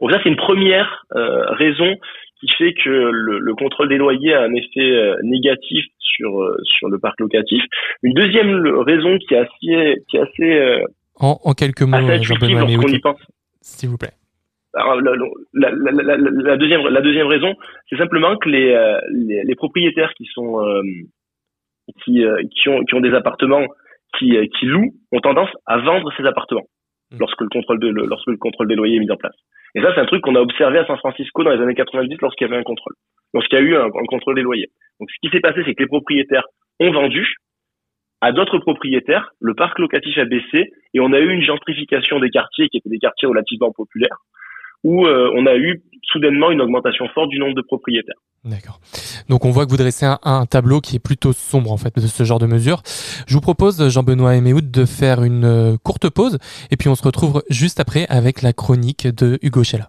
[0.00, 1.96] Donc ça, c'est une première euh, raison
[2.40, 6.56] qui fait que le, le, contrôle des loyers a un effet euh, négatif sur euh,
[6.64, 7.62] sur le parc locatif.
[8.02, 10.84] Une deuxième raison qui est assez qui est assez euh,
[11.20, 12.66] en, en, quelques mots, Jean-Benoît
[13.60, 14.10] s'il vous plaît.
[14.74, 15.12] Alors, la,
[15.52, 17.54] la, la, la, deuxième la deuxième raison,
[17.90, 20.60] c'est simplement que les, les, les propriétaires qui sont
[22.04, 23.66] qui qui ont qui ont des appartements
[24.18, 26.66] qui qui louent ont tendance à vendre ces appartements
[27.10, 27.16] mmh.
[27.18, 29.36] lorsque le contrôle de lorsque le contrôle des loyers est mis en place.
[29.74, 32.16] Et ça, c'est un truc qu'on a observé à San Francisco dans les années 90
[32.20, 32.94] lorsqu'il y avait un contrôle,
[33.32, 34.68] lorsqu'il y a eu un, contrôle des loyers.
[35.00, 36.44] Donc, ce qui s'est passé, c'est que les propriétaires
[36.80, 37.36] ont vendu
[38.20, 42.30] à d'autres propriétaires, le parc locatif a baissé et on a eu une gentrification des
[42.30, 44.18] quartiers qui étaient des quartiers relativement populaires
[44.84, 48.16] où on a eu soudainement une augmentation forte du nombre de propriétaires.
[48.44, 48.80] D'accord.
[49.28, 52.06] Donc on voit que vous dressez un, tableau qui est plutôt sombre en fait de
[52.06, 52.82] ce genre de mesures.
[53.28, 56.38] Je vous propose, Jean-Benoît Méhoud, de faire une euh, courte pause
[56.70, 59.88] et puis on se retrouve juste après avec la chronique de Hugo Chella.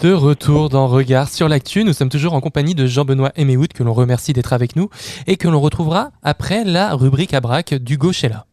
[0.00, 3.82] De retour dans Regard sur l'actu, nous sommes toujours en compagnie de Jean-Benoît Eméhoud que
[3.82, 4.90] l'on remercie d'être avec nous
[5.26, 8.46] et que l'on retrouvera après la rubrique à braque d'Hugo Sheila.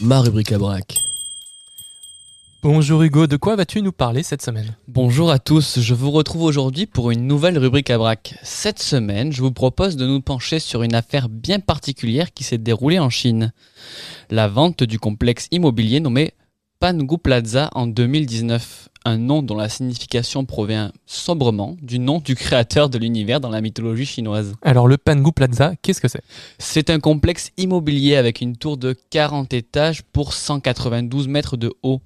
[0.00, 1.09] Ma rubrique à braque.
[2.62, 4.76] Bonjour Hugo, de quoi vas-tu nous parler cette semaine?
[4.86, 8.34] Bonjour à tous, je vous retrouve aujourd'hui pour une nouvelle rubrique à braque.
[8.42, 12.58] Cette semaine, je vous propose de nous pencher sur une affaire bien particulière qui s'est
[12.58, 13.54] déroulée en Chine.
[14.28, 16.34] La vente du complexe immobilier nommé
[16.80, 22.90] Pangu Plaza en 2019, un nom dont la signification provient sobrement du nom du créateur
[22.90, 24.52] de l'univers dans la mythologie chinoise.
[24.60, 26.22] Alors le Pangu Plaza, qu'est-ce que c'est?
[26.58, 32.02] C'est un complexe immobilier avec une tour de 40 étages pour 192 mètres de haut.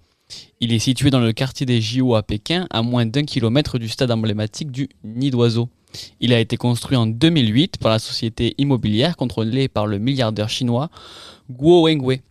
[0.61, 3.89] Il est situé dans le quartier des JO à Pékin, à moins d'un kilomètre du
[3.89, 5.69] stade emblématique du Nid d'Oiseau.
[6.21, 10.91] Il a été construit en 2008 par la société immobilière contrôlée par le milliardaire chinois
[11.51, 12.23] Guo Wengwei.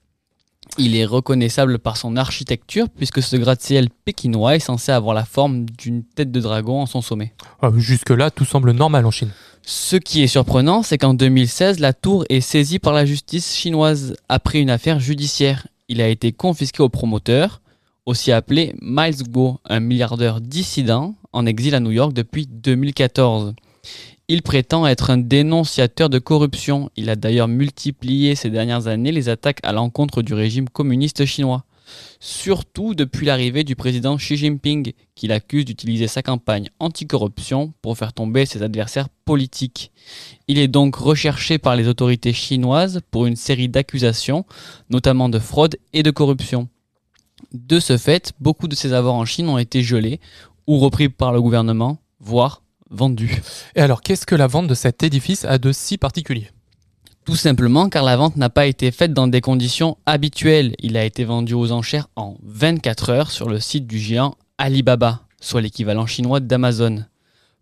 [0.77, 5.65] Il est reconnaissable par son architecture puisque ce gratte-ciel pékinois est censé avoir la forme
[5.77, 7.33] d'une tête de dragon en son sommet.
[7.61, 9.31] Ah, Jusque-là, tout semble normal en Chine.
[9.61, 14.15] Ce qui est surprenant, c'est qu'en 2016, la tour est saisie par la justice chinoise
[14.27, 15.67] après une affaire judiciaire.
[15.87, 17.61] Il a été confisqué au promoteur
[18.05, 23.53] aussi appelé Miles Guo, un milliardaire dissident en exil à New York depuis 2014.
[24.27, 26.89] Il prétend être un dénonciateur de corruption.
[26.95, 31.65] Il a d'ailleurs multiplié ces dernières années les attaques à l'encontre du régime communiste chinois.
[32.21, 38.13] Surtout depuis l'arrivée du président Xi Jinping, qu'il accuse d'utiliser sa campagne anticorruption pour faire
[38.13, 39.91] tomber ses adversaires politiques.
[40.47, 44.45] Il est donc recherché par les autorités chinoises pour une série d'accusations,
[44.89, 46.69] notamment de fraude et de corruption.
[47.53, 50.19] De ce fait, beaucoup de ses avoirs en Chine ont été gelés
[50.65, 53.41] ou repris par le gouvernement, voire vendus.
[53.75, 56.49] Et alors, qu'est-ce que la vente de cet édifice a de si particulier?
[57.25, 60.75] Tout simplement car la vente n'a pas été faite dans des conditions habituelles.
[60.79, 65.21] Il a été vendu aux enchères en 24 heures sur le site du géant Alibaba,
[65.39, 67.05] soit l'équivalent chinois d'Amazon,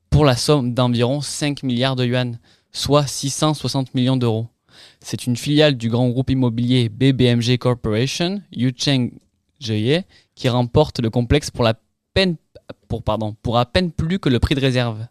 [0.10, 2.39] pour la somme d'environ 5 milliards de yuan,
[2.72, 4.48] soit 660 millions d'euros.
[5.02, 9.12] C'est une filiale du grand groupe immobilier BBMG Corporation, Yucheng
[10.36, 11.76] qui remporte le complexe pour, la
[12.14, 12.36] peine,
[12.88, 15.05] pour, pardon, pour à peine plus que le prix de réserve.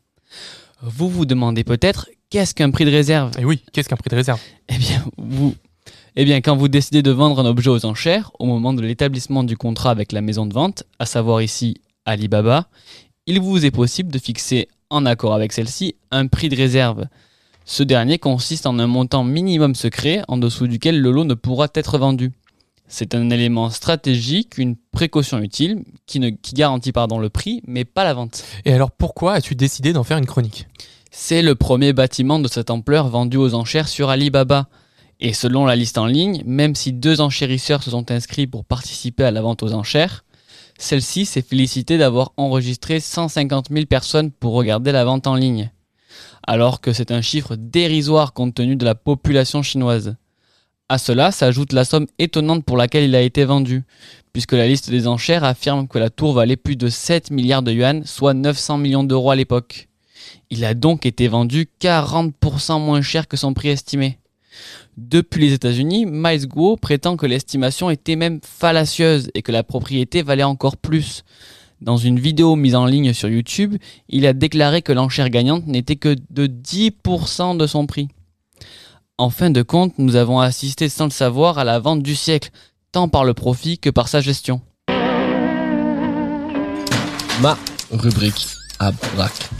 [0.83, 3.31] Vous vous demandez peut-être qu'est-ce qu'un prix de réserve?
[3.39, 4.41] Et oui, qu'est-ce qu'un prix de réserve?
[4.69, 5.55] Eh bien, vous,
[6.17, 9.45] eh bien, quand vous décidez de vendre un objet aux enchères, au moment de l'établissement
[9.45, 12.69] du contrat avec la maison de vente, à savoir ici Alibaba,
[13.27, 17.07] il vous est possible de fixer, en accord avec celle-ci, un prix de réserve.
[17.65, 21.69] Ce dernier consiste en un montant minimum secret en dessous duquel le lot ne pourra
[21.75, 22.33] être vendu.
[22.93, 27.85] C'est un élément stratégique, une précaution utile, qui, ne, qui garantit pardon, le prix, mais
[27.85, 28.43] pas la vente.
[28.65, 30.67] Et alors pourquoi as-tu décidé d'en faire une chronique?
[31.13, 34.69] C'est le premier bâtiment de cette ampleur vendu aux enchères sur Alibaba.
[35.21, 39.23] Et selon la liste en ligne, même si deux enchérisseurs se sont inscrits pour participer
[39.23, 40.25] à la vente aux enchères,
[40.77, 45.71] celle-ci s'est félicitée d'avoir enregistré 150 000 personnes pour regarder la vente en ligne.
[46.45, 50.17] Alors que c'est un chiffre dérisoire compte tenu de la population chinoise.
[50.91, 53.85] À cela s'ajoute la somme étonnante pour laquelle il a été vendu,
[54.33, 57.71] puisque la liste des enchères affirme que la tour valait plus de 7 milliards de
[57.71, 59.87] yuan, soit 900 millions d'euros à l'époque.
[60.51, 64.19] Il a donc été vendu 40% moins cher que son prix estimé.
[64.97, 70.23] Depuis les États-Unis, Miles Guo prétend que l'estimation était même fallacieuse et que la propriété
[70.23, 71.23] valait encore plus.
[71.81, 73.77] Dans une vidéo mise en ligne sur YouTube,
[74.09, 78.09] il a déclaré que l'enchère gagnante n'était que de 10% de son prix.
[79.21, 82.49] En fin de compte, nous avons assisté sans le savoir à la vente du siècle,
[82.91, 84.63] tant par le profit que par sa gestion.
[87.43, 87.59] Ma
[87.93, 88.47] rubrique
[88.79, 89.51] à braque.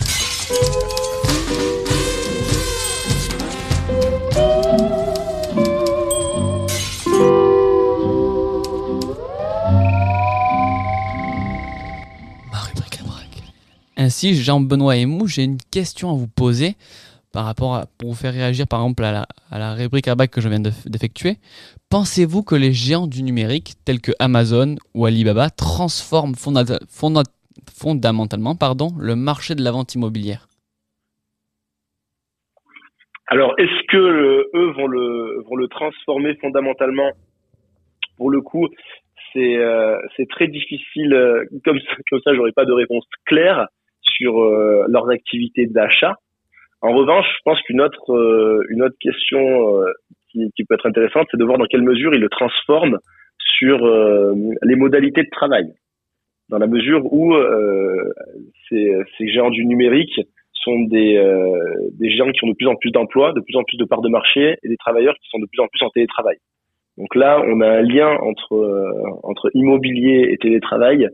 [12.51, 13.43] Ma rubrique à braque.
[13.99, 16.79] Ainsi, Jean-Benoît et Mou, j'ai une question à vous poser
[17.33, 20.17] par rapport à, pour vous faire réagir par exemple à la, à la rubrique à
[20.27, 21.37] que je viens de- d'effectuer.
[21.91, 27.23] Pensez-vous que les géants du numérique tels que Amazon ou Alibaba transforment fonda- fonda-
[27.73, 30.47] fondamentalement pardon, le marché de la vente immobilière?
[33.29, 37.13] Alors, est-ce que eux vont le vont le transformer fondamentalement?
[38.17, 38.67] Pour le coup,
[39.33, 39.97] c'est euh,
[40.31, 41.15] très difficile.
[41.15, 43.69] euh, Comme ça, comme ça, j'aurais pas de réponse claire
[44.03, 46.17] sur euh, leurs activités d'achat.
[46.83, 49.93] En revanche, je pense qu'une autre euh, une autre question euh,
[50.31, 52.99] qui, qui peut être intéressante, c'est de voir dans quelle mesure ils le transforment
[53.39, 55.65] sur euh, les modalités de travail.
[56.49, 57.33] Dans la mesure où
[58.69, 60.21] ces, ces géants du numérique
[60.53, 61.15] sont des,
[61.93, 64.01] des géants qui ont de plus en plus d'emplois, de plus en plus de parts
[64.01, 66.39] de marché et des travailleurs qui sont de plus en plus en télétravail.
[66.99, 71.09] Donc là, on a un lien entre entre immobilier et télétravail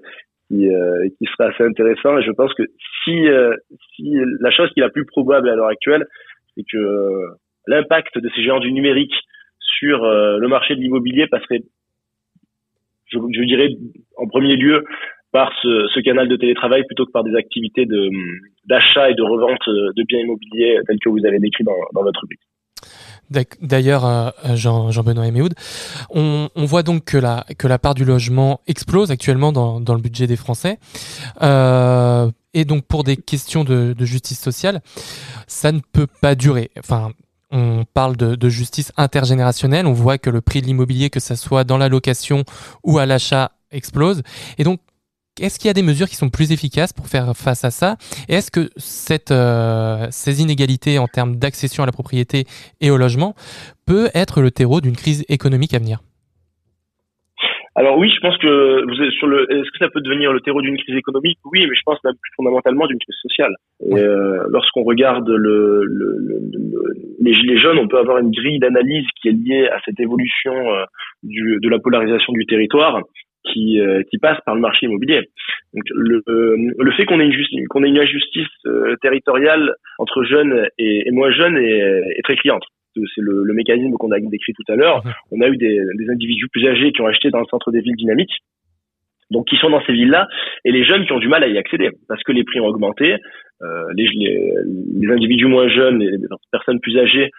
[0.49, 2.19] qui, euh, qui serait assez intéressant.
[2.19, 2.63] Et je pense que
[3.05, 3.55] si euh,
[3.95, 6.07] si la chose qui est la plus probable à l'heure actuelle,
[6.55, 7.29] c'est que euh,
[7.67, 9.15] l'impact de ces géants du numérique
[9.79, 11.63] sur euh, le marché de l'immobilier passerait,
[13.07, 13.69] je, dirais,
[14.17, 14.85] en premier lieu
[15.33, 17.87] par ce, canal de télétravail plutôt que par des activités
[18.65, 22.21] d'achat et de revente de biens immobiliers tels que vous avez décrit dans, dans votre
[22.21, 22.41] rubrique.
[23.31, 25.25] D'ailleurs, euh, Jean, Jean-Benoît
[26.11, 30.01] on, voit donc que la, que la part du logement explose actuellement dans, dans le
[30.01, 30.79] budget des Français.
[31.43, 34.81] Euh, et donc, pour des questions de, justice sociale,
[35.47, 36.71] ça ne peut pas durer.
[36.79, 37.13] Enfin,
[37.51, 39.87] on parle de, de justice intergénérationnelle.
[39.87, 42.45] On voit que le prix de l'immobilier, que ça soit dans la location
[42.85, 44.23] ou à l'achat, explose.
[44.59, 44.81] Et donc,
[45.41, 47.97] est-ce qu'il y a des mesures qui sont plus efficaces pour faire face à ça?
[48.29, 52.45] Et est-ce que cette, euh, ces inégalités en termes d'accession à la propriété
[52.81, 53.35] et au logement
[53.87, 56.01] peut être le terreau d'une crise économique à venir?
[57.79, 58.47] Alors oui, je pense que
[58.89, 59.43] vous êtes sur le.
[59.53, 61.39] Est-ce que ça peut devenir le terreau d'une crise économique?
[61.45, 63.53] Oui, mais je pense plus fondamentalement d'une crise sociale.
[63.81, 64.01] Ouais.
[64.01, 68.59] euh, lorsqu'on regarde le, le, le- le- les gilets jaunes, on peut avoir une grille
[68.61, 70.85] d'analyse qui est liée à cette évolution euh,
[71.23, 73.03] du, de la polarisation du territoire
[73.53, 75.29] qui, euh, qui passe par le marché immobilier.
[75.75, 79.75] Donc le, euh, le fait qu'on ait une, justice, qu'on ait une injustice euh, territoriale
[79.99, 82.65] entre jeunes et, et moins jeunes est, est très criante.
[82.95, 85.03] C'est le, le mécanisme qu'on a décrit tout à l'heure.
[85.31, 87.81] On a eu des, des individus plus âgés qui ont acheté dans le centre des
[87.81, 88.39] villes dynamiques,
[89.31, 90.27] donc qui sont dans ces villes-là,
[90.65, 92.67] et les jeunes qui ont du mal à y accéder parce que les prix ont
[92.67, 93.17] augmenté.
[93.63, 94.53] Euh, les, les,
[95.01, 97.31] les individus moins jeunes, les, les personnes plus âgées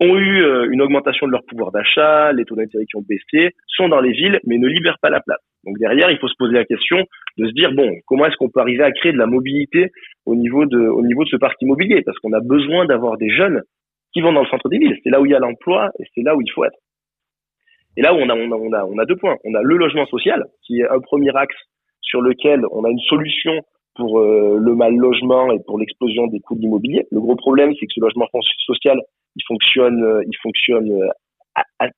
[0.00, 3.54] ont eu euh, une augmentation de leur pouvoir d'achat, les taux d'intérêt qui ont baissé,
[3.66, 5.40] sont dans les villes, mais ne libèrent pas la place.
[5.64, 6.98] Donc derrière, il faut se poser la question
[7.38, 9.90] de se dire bon, comment est-ce qu'on peut arriver à créer de la mobilité
[10.24, 12.02] au niveau de, au niveau de ce parc immobilier?
[12.02, 13.62] Parce qu'on a besoin d'avoir des jeunes
[14.12, 14.96] qui vont dans le centre des villes.
[15.02, 16.78] C'est là où il y a l'emploi et c'est là où il faut être.
[17.96, 19.36] Et là où on a, on a, on a, on a deux points.
[19.44, 21.56] On a le logement social, qui est un premier axe
[22.02, 23.60] sur lequel on a une solution
[23.96, 27.06] pour euh, le mal logement et pour l'explosion des coûts de l'immobilier.
[27.10, 28.26] Le gros problème, c'est que ce logement
[28.66, 29.00] social,
[29.36, 31.08] il fonctionne, euh, il fonctionne euh,
[31.54, 31.90] à- à-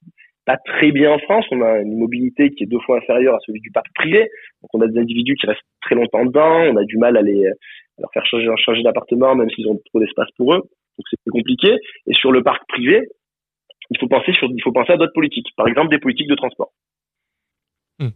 [0.46, 1.44] pas très bien en France.
[1.50, 4.20] On a une mobilité qui est deux fois inférieure à celui du parc privé.
[4.62, 6.60] Donc on a des individus qui restent très longtemps dedans.
[6.72, 7.42] On a du mal à les
[7.98, 10.58] leur faire changer, changer d'appartement même s'ils ont trop d'espace pour eux.
[10.60, 11.76] Donc c'est compliqué.
[12.06, 13.08] Et sur le parc privé,
[13.90, 15.48] il faut penser sur, il faut penser à d'autres politiques.
[15.56, 16.70] Par exemple, des politiques de transport.
[18.00, 18.10] Hmm.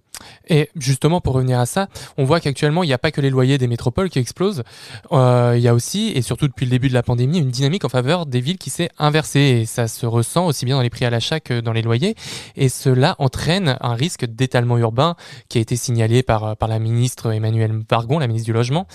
[0.49, 3.31] Et justement, pour revenir à ça, on voit qu'actuellement, il n'y a pas que les
[3.31, 4.63] loyers des métropoles qui explosent.
[5.11, 7.85] Euh, il y a aussi, et surtout depuis le début de la pandémie, une dynamique
[7.85, 9.41] en faveur des villes qui s'est inversée.
[9.41, 12.15] Et ça se ressent aussi bien dans les prix à l'achat que dans les loyers.
[12.55, 15.17] Et cela entraîne un risque d'étalement urbain
[15.49, 18.87] qui a été signalé par, par la ministre Emmanuelle Vargon, la ministre du Logement,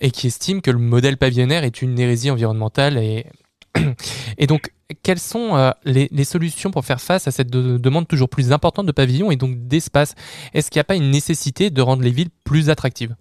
[0.00, 3.26] et qui estime que le modèle pavillonnaire est une hérésie environnementale et
[4.38, 4.70] et donc,
[5.02, 8.92] quelles sont euh, les, solutions pour faire face à cette demande toujours plus importante de
[8.92, 10.14] pavillons et donc d'espace?
[10.54, 13.14] Est-ce qu'il n'y a pas une nécessité de rendre les villes plus attractives?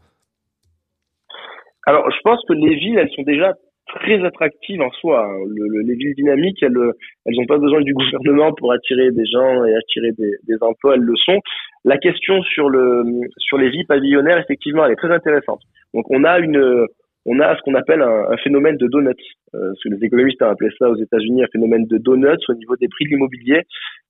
[1.86, 3.54] Alors, je pense que les villes, elles sont déjà
[3.88, 5.26] très attractives en soi.
[5.26, 5.38] Hein.
[5.86, 10.12] les villes dynamiques, elles n'ont pas besoin du gouvernement pour attirer des gens et attirer
[10.18, 11.40] des, des, emplois, elles le sont.
[11.84, 13.04] La question sur le
[13.38, 15.62] sur les villes pavillonnaires, effectivement, elle est très intéressante.
[15.94, 16.88] Donc on a une
[17.26, 19.14] on a ce qu'on appelle un, phénomène de donuts.
[19.56, 22.54] Euh, ce que les économistes ont appelé ça aux États-Unis un phénomène de donuts au
[22.54, 23.62] niveau des prix de l'immobilier.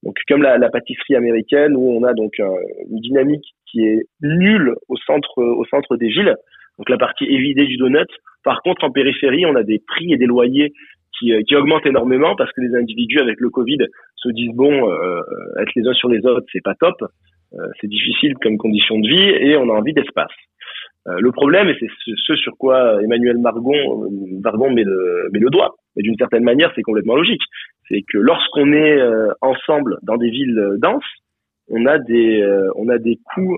[0.03, 4.76] Donc comme la, la, pâtisserie américaine où on a donc une dynamique qui est nulle
[4.89, 6.36] au centre au centre des villes.
[6.78, 8.07] Donc la partie évidée du donut.
[8.43, 10.74] Par contre en périphérie, on a des prix et des loyers
[11.18, 13.78] qui, euh, qui augmentent énormément parce que les individus avec le Covid
[14.16, 15.22] se disent bon euh,
[15.59, 16.95] être les uns sur les autres c'est pas top,
[17.53, 20.32] euh, c'est difficile comme condition de vie et on a envie d'espace.
[21.08, 24.10] Euh, le problème, et c'est ce sur quoi Emmanuel Margon,
[24.41, 27.41] Margon met, le, met le doigt, mais d'une certaine manière, c'est complètement logique.
[27.89, 31.04] C'est que lorsqu'on est euh, ensemble dans des villes denses,
[31.70, 33.58] on a des euh, on a des coûts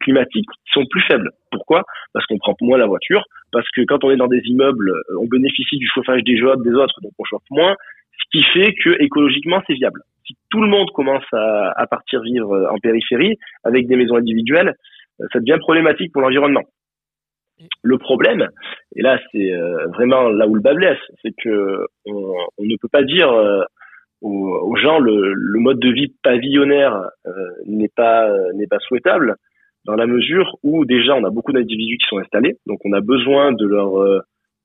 [0.00, 1.30] climatiques qui sont plus faibles.
[1.50, 1.82] Pourquoi?
[2.14, 5.26] Parce qu'on prend moins la voiture, parce que quand on est dans des immeubles, on
[5.26, 7.74] bénéficie du chauffage des jobs des autres, donc on chauffe moins,
[8.18, 10.02] ce qui fait que écologiquement c'est viable.
[10.26, 14.74] Si tout le monde commence à, à partir vivre en périphérie avec des maisons individuelles,
[15.32, 16.62] ça devient problématique pour l'environnement.
[17.82, 18.48] Le problème,
[18.96, 22.88] et là c'est euh, vraiment là où le bas blesse, c'est que on, ne peut
[22.90, 23.62] pas dire euh,
[24.20, 27.30] aux, gens le, le, mode de vie pavillonnaire euh,
[27.66, 29.36] n'est pas n'est pas souhaitable
[29.84, 33.00] dans la mesure où déjà on a beaucoup d'individus qui sont installés, donc on a
[33.00, 33.92] besoin de leur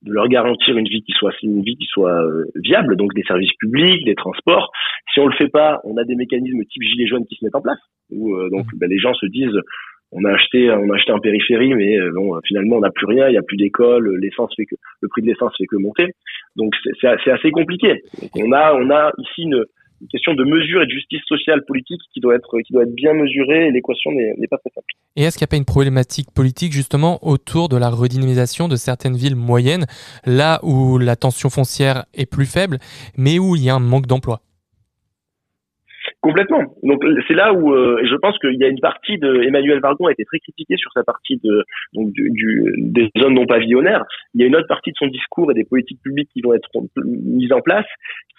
[0.04, 2.22] de leur garantir une vie qui soit une vie qui soit
[2.56, 4.72] viable, donc des services publics, des transports.
[5.14, 7.56] Si on le fait pas, on a des mécanismes type gilets jaunes qui se mettent
[7.56, 7.80] en place,
[8.12, 8.78] où donc mmh.
[8.78, 9.60] ben, les gens se disent
[10.12, 13.06] on a acheté on a acheté en périphérie mais euh, bon finalement on n'a plus
[13.06, 15.78] rien il n'y a plus d'école l'essence fait que le prix de l'essence fait que
[15.78, 16.14] monter.
[16.56, 18.02] Donc c'est assez compliqué.
[18.36, 19.64] On a on a ici une,
[20.12, 23.14] question de mesure et de justice sociale politique qui doit être qui doit être bien
[23.14, 24.86] mesurée et l'équation n'est pas très simple.
[25.16, 28.76] Et est-ce qu'il n'y a pas une problématique politique justement autour de la redynamisation de
[28.76, 29.86] certaines villes moyennes
[30.26, 32.78] là où la tension foncière est plus faible
[33.18, 34.42] mais où il y a un manque d'emploi?
[36.22, 36.64] Complètement.
[36.84, 40.08] Donc c'est là où euh, je pense qu'il y a une partie de Emmanuel Vargon
[40.08, 44.04] a été très critiqué sur sa partie de donc du, des zones non pavillonnaires.
[44.34, 46.54] Il y a une autre partie de son discours et des politiques publiques qui vont
[46.54, 46.70] être
[47.06, 47.86] mises en place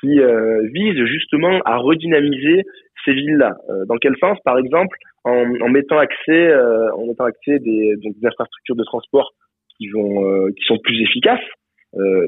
[0.01, 2.65] qui euh, visent justement à redynamiser
[3.05, 3.57] ces villes-là.
[3.71, 4.39] Euh, dans quel sens?
[4.45, 8.85] Par exemple, en, en mettant accès euh, en mettant accès des, donc, des infrastructures de
[8.85, 9.33] transport
[9.77, 11.45] qui vont qui sont plus efficaces.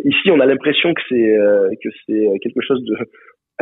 [0.04, 1.36] ici, on a l'impression que c'est
[1.82, 2.96] que c'est quelque chose de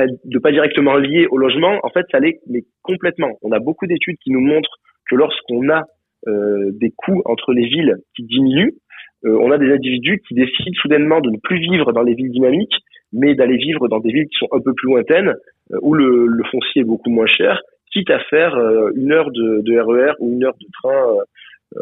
[0.06, 3.38] de pas directement lié au logement, en fait, ça l'est, mais complètement.
[3.42, 4.78] On a beaucoup d'études qui nous montrent
[5.08, 5.84] que lorsqu'on a
[6.26, 8.74] euh, des coûts entre les villes qui diminuent,
[9.24, 12.30] euh, on a des individus qui décident soudainement de ne plus vivre dans les villes
[12.30, 12.74] dynamiques,
[13.12, 15.34] mais d'aller vivre dans des villes qui sont un peu plus lointaines,
[15.72, 17.60] euh, où le, le, foncier est beaucoup moins cher,
[17.92, 18.54] quitte à faire
[18.94, 21.16] une heure de, de, RER e ou une heure de train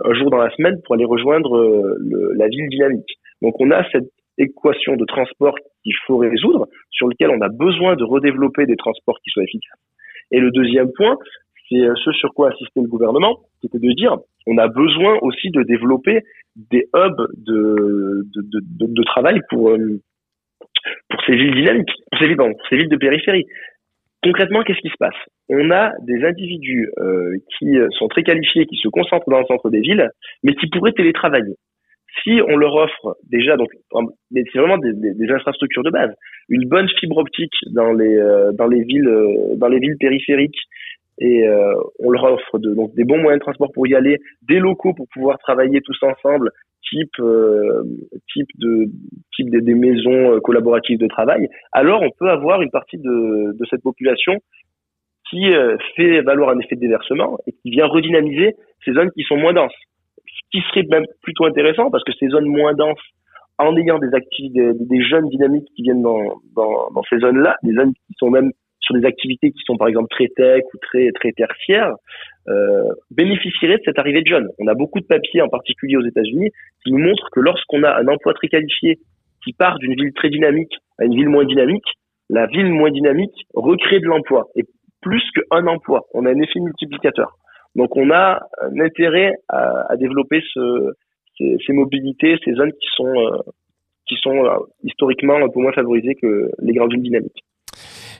[0.05, 3.19] un jour dans la semaine pour aller rejoindre le, la ville dynamique.
[3.43, 4.09] Donc on a cette
[4.39, 9.19] équation de transport qu'il faut résoudre, sur lequel on a besoin de redévelopper des transports
[9.23, 9.81] qui soient efficaces.
[10.31, 11.17] Et le deuxième point,
[11.69, 14.17] c'est euh, ce sur quoi assistait le gouvernement, c'était de dire
[14.47, 16.21] on a besoin aussi de développer
[16.55, 20.01] des hubs de, travail pour, euh,
[21.09, 23.45] pour ces villes dynamiques, pour ces villes, ces villes de périphérie.
[24.23, 25.15] Concrètement, qu'est-ce qui se passe?
[25.49, 29.71] On a des individus euh, qui sont très qualifiés, qui se concentrent dans le centre
[29.71, 30.09] des villes,
[30.43, 31.55] mais qui pourraient télétravailler
[32.23, 33.69] si on leur offre déjà, donc,
[34.33, 36.15] c'est vraiment des, infrastructures de base,
[36.49, 40.59] une bonne fibre optique dans les euh, euh, villes périphériques
[41.19, 44.93] et euh, on leur offre des bons moyens de transport pour y aller, des locaux
[44.95, 46.51] pour pouvoir travailler tous ensemble,
[46.89, 48.87] type de
[49.35, 53.67] type des, des, maisons collaboratives de travail, alors on peut avoir une partie de, de
[53.69, 54.35] cette population
[55.29, 55.53] qui
[55.97, 58.55] fait valoir un effet de déversement et qui vient redynamiser
[58.85, 59.75] ces zones qui sont moins denses
[60.53, 62.99] qui serait même plutôt intéressant parce que ces zones moins denses,
[63.59, 67.73] en ayant des activités, des, jeunes dynamiques qui viennent dans, dans, dans ces zones-là, des
[67.73, 68.53] zones qui sont même
[68.87, 71.93] sur des activités qui sont par exemple très tech ou très très tertiaires
[72.49, 74.49] euh, bénéficieraient de cette arrivée de jeunes.
[74.59, 76.51] On a beaucoup de papiers, en particulier aux États-Unis,
[76.85, 78.99] qui nous montrent que lorsqu'on a un emploi très qualifié
[79.45, 81.87] qui part d'une ville très dynamique à une ville moins dynamique,
[82.31, 84.63] la ville moins dynamique recrée de l'emploi et
[85.01, 86.03] plus qu'un emploi.
[86.15, 87.37] On a un effet multiplicateur.
[87.77, 90.95] Donc on a un intérêt à, développer ce,
[91.37, 93.39] ces, ces, mobilités, ces zones qui sont euh,
[94.07, 97.45] qui sont euh, historiquement un peu moins favorisées que les grandes villes dynamiques.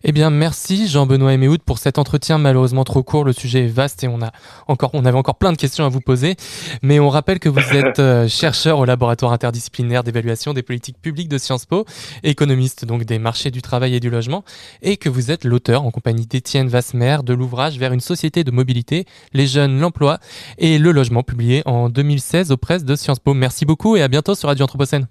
[0.09, 3.25] Eh bien, merci Jean-Benoît Eméoud pour cet entretien malheureusement trop court.
[3.25, 4.31] Le sujet est vaste et on a
[4.69, 6.37] encore, on avait encore plein de questions à vous poser.
[6.81, 11.29] Mais on rappelle que vous êtes euh, chercheur au laboratoire interdisciplinaire d'évaluation des politiques publiques
[11.29, 11.87] de Sciences Po,
[12.23, 14.45] économiste donc des marchés du travail et du logement,
[14.81, 18.53] et que vous êtes l'auteur en compagnie d'Étienne Vasmer de l'ouvrage Vers une société de
[18.53, 20.21] mobilité, les jeunes, l'emploi
[20.59, 23.35] et le logement, publié en 2016 aux presses de Sciences Po.
[23.35, 25.09] Merci beaucoup et à bientôt sur Radio Anthropocène.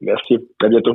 [0.00, 0.94] Merci, à bientôt.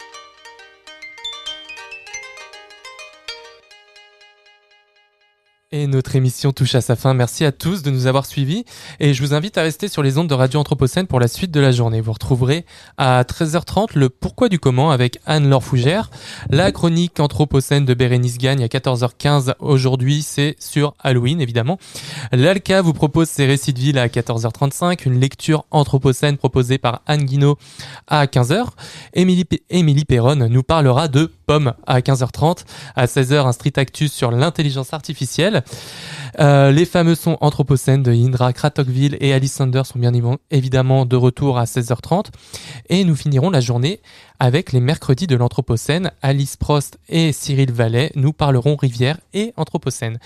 [5.73, 7.13] Et notre émission touche à sa fin.
[7.13, 8.65] Merci à tous de nous avoir suivis.
[8.99, 11.49] Et je vous invite à rester sur les ondes de Radio Anthropocène pour la suite
[11.49, 12.01] de la journée.
[12.01, 12.65] Vous retrouverez
[12.97, 16.11] à 13h30 le Pourquoi du comment avec Anne-Laure Fougère.
[16.49, 19.53] La chronique Anthropocène de Bérénice Gagne à 14h15.
[19.59, 21.79] Aujourd'hui, c'est sur Halloween, évidemment.
[22.33, 25.05] L'Alca vous propose ses récits de ville à 14h35.
[25.05, 27.57] Une lecture Anthropocène proposée par Anne Guinaud
[28.07, 28.65] à 15h.
[29.13, 32.65] Émilie, Émilie Perron nous parlera de pommes à 15h30.
[32.97, 35.60] À 16h, un street actus sur l'intelligence artificielle.
[36.39, 40.13] Euh, les fameux sons anthropocènes de Indra Kratokville et Alice Sander sont bien
[40.49, 42.27] évidemment de retour à 16h30.
[42.89, 43.99] Et nous finirons la journée
[44.39, 46.11] avec les mercredis de l'Anthropocène.
[46.21, 50.19] Alice Prost et Cyril Vallet nous parleront rivière et Anthropocène.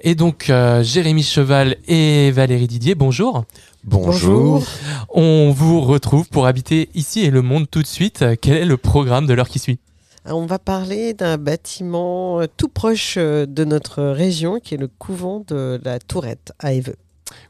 [0.00, 3.44] Et donc, euh, Jérémy Cheval et Valérie Didier, bonjour.
[3.84, 4.64] Bonjour.
[5.08, 8.24] On vous retrouve pour habiter ici et le monde tout de suite.
[8.40, 9.78] Quel est le programme de l'heure qui suit?
[10.26, 14.88] On va parler d'un bâtiment euh, tout proche euh, de notre région, qui est le
[14.88, 16.96] couvent de la Tourette à Éveux.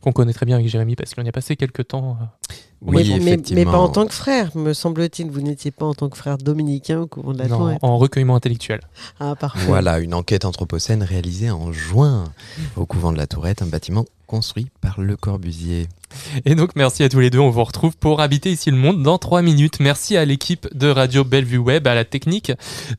[0.01, 2.17] Qu'on connaît très bien avec Jérémy parce qu'on y a passé quelques temps.
[2.21, 2.55] Euh.
[2.85, 5.31] Oui, mais, mais, pas en tant que frère, me semble-t-il.
[5.31, 8.35] Vous n'étiez pas en tant que frère dominicain au couvent de la non, En recueillement
[8.35, 8.81] intellectuel.
[9.21, 9.65] Ah, parfait.
[9.67, 12.25] Voilà, une enquête anthropocène réalisée en juin
[12.77, 15.89] au couvent de la Tourette, un bâtiment construit par Le Corbusier.
[16.47, 19.03] Et donc merci à tous les deux, on vous retrouve pour habiter ici le monde
[19.03, 19.79] dans trois minutes.
[19.79, 22.51] Merci à l'équipe de Radio Bellevue Web, à la technique,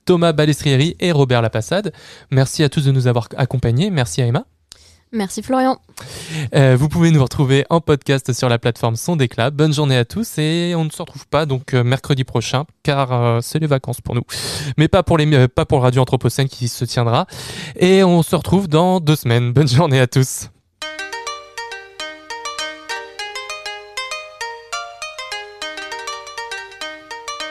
[0.05, 1.91] Thomas Balestrieri et Robert Lapassade.
[2.29, 3.89] Merci à tous de nous avoir accompagnés.
[3.89, 4.45] Merci à Emma.
[5.11, 5.79] Merci Florian.
[6.53, 9.49] Euh, vous pouvez nous retrouver en podcast sur la plateforme Son Déclat.
[9.49, 13.11] Bonne journée à tous et on ne se retrouve pas donc euh, mercredi prochain car
[13.11, 14.23] euh, c'est les vacances pour nous.
[14.77, 17.25] Mais pas pour les pas pour Radio Anthropocène qui se tiendra
[17.75, 19.51] et on se retrouve dans deux semaines.
[19.51, 20.49] Bonne journée à tous.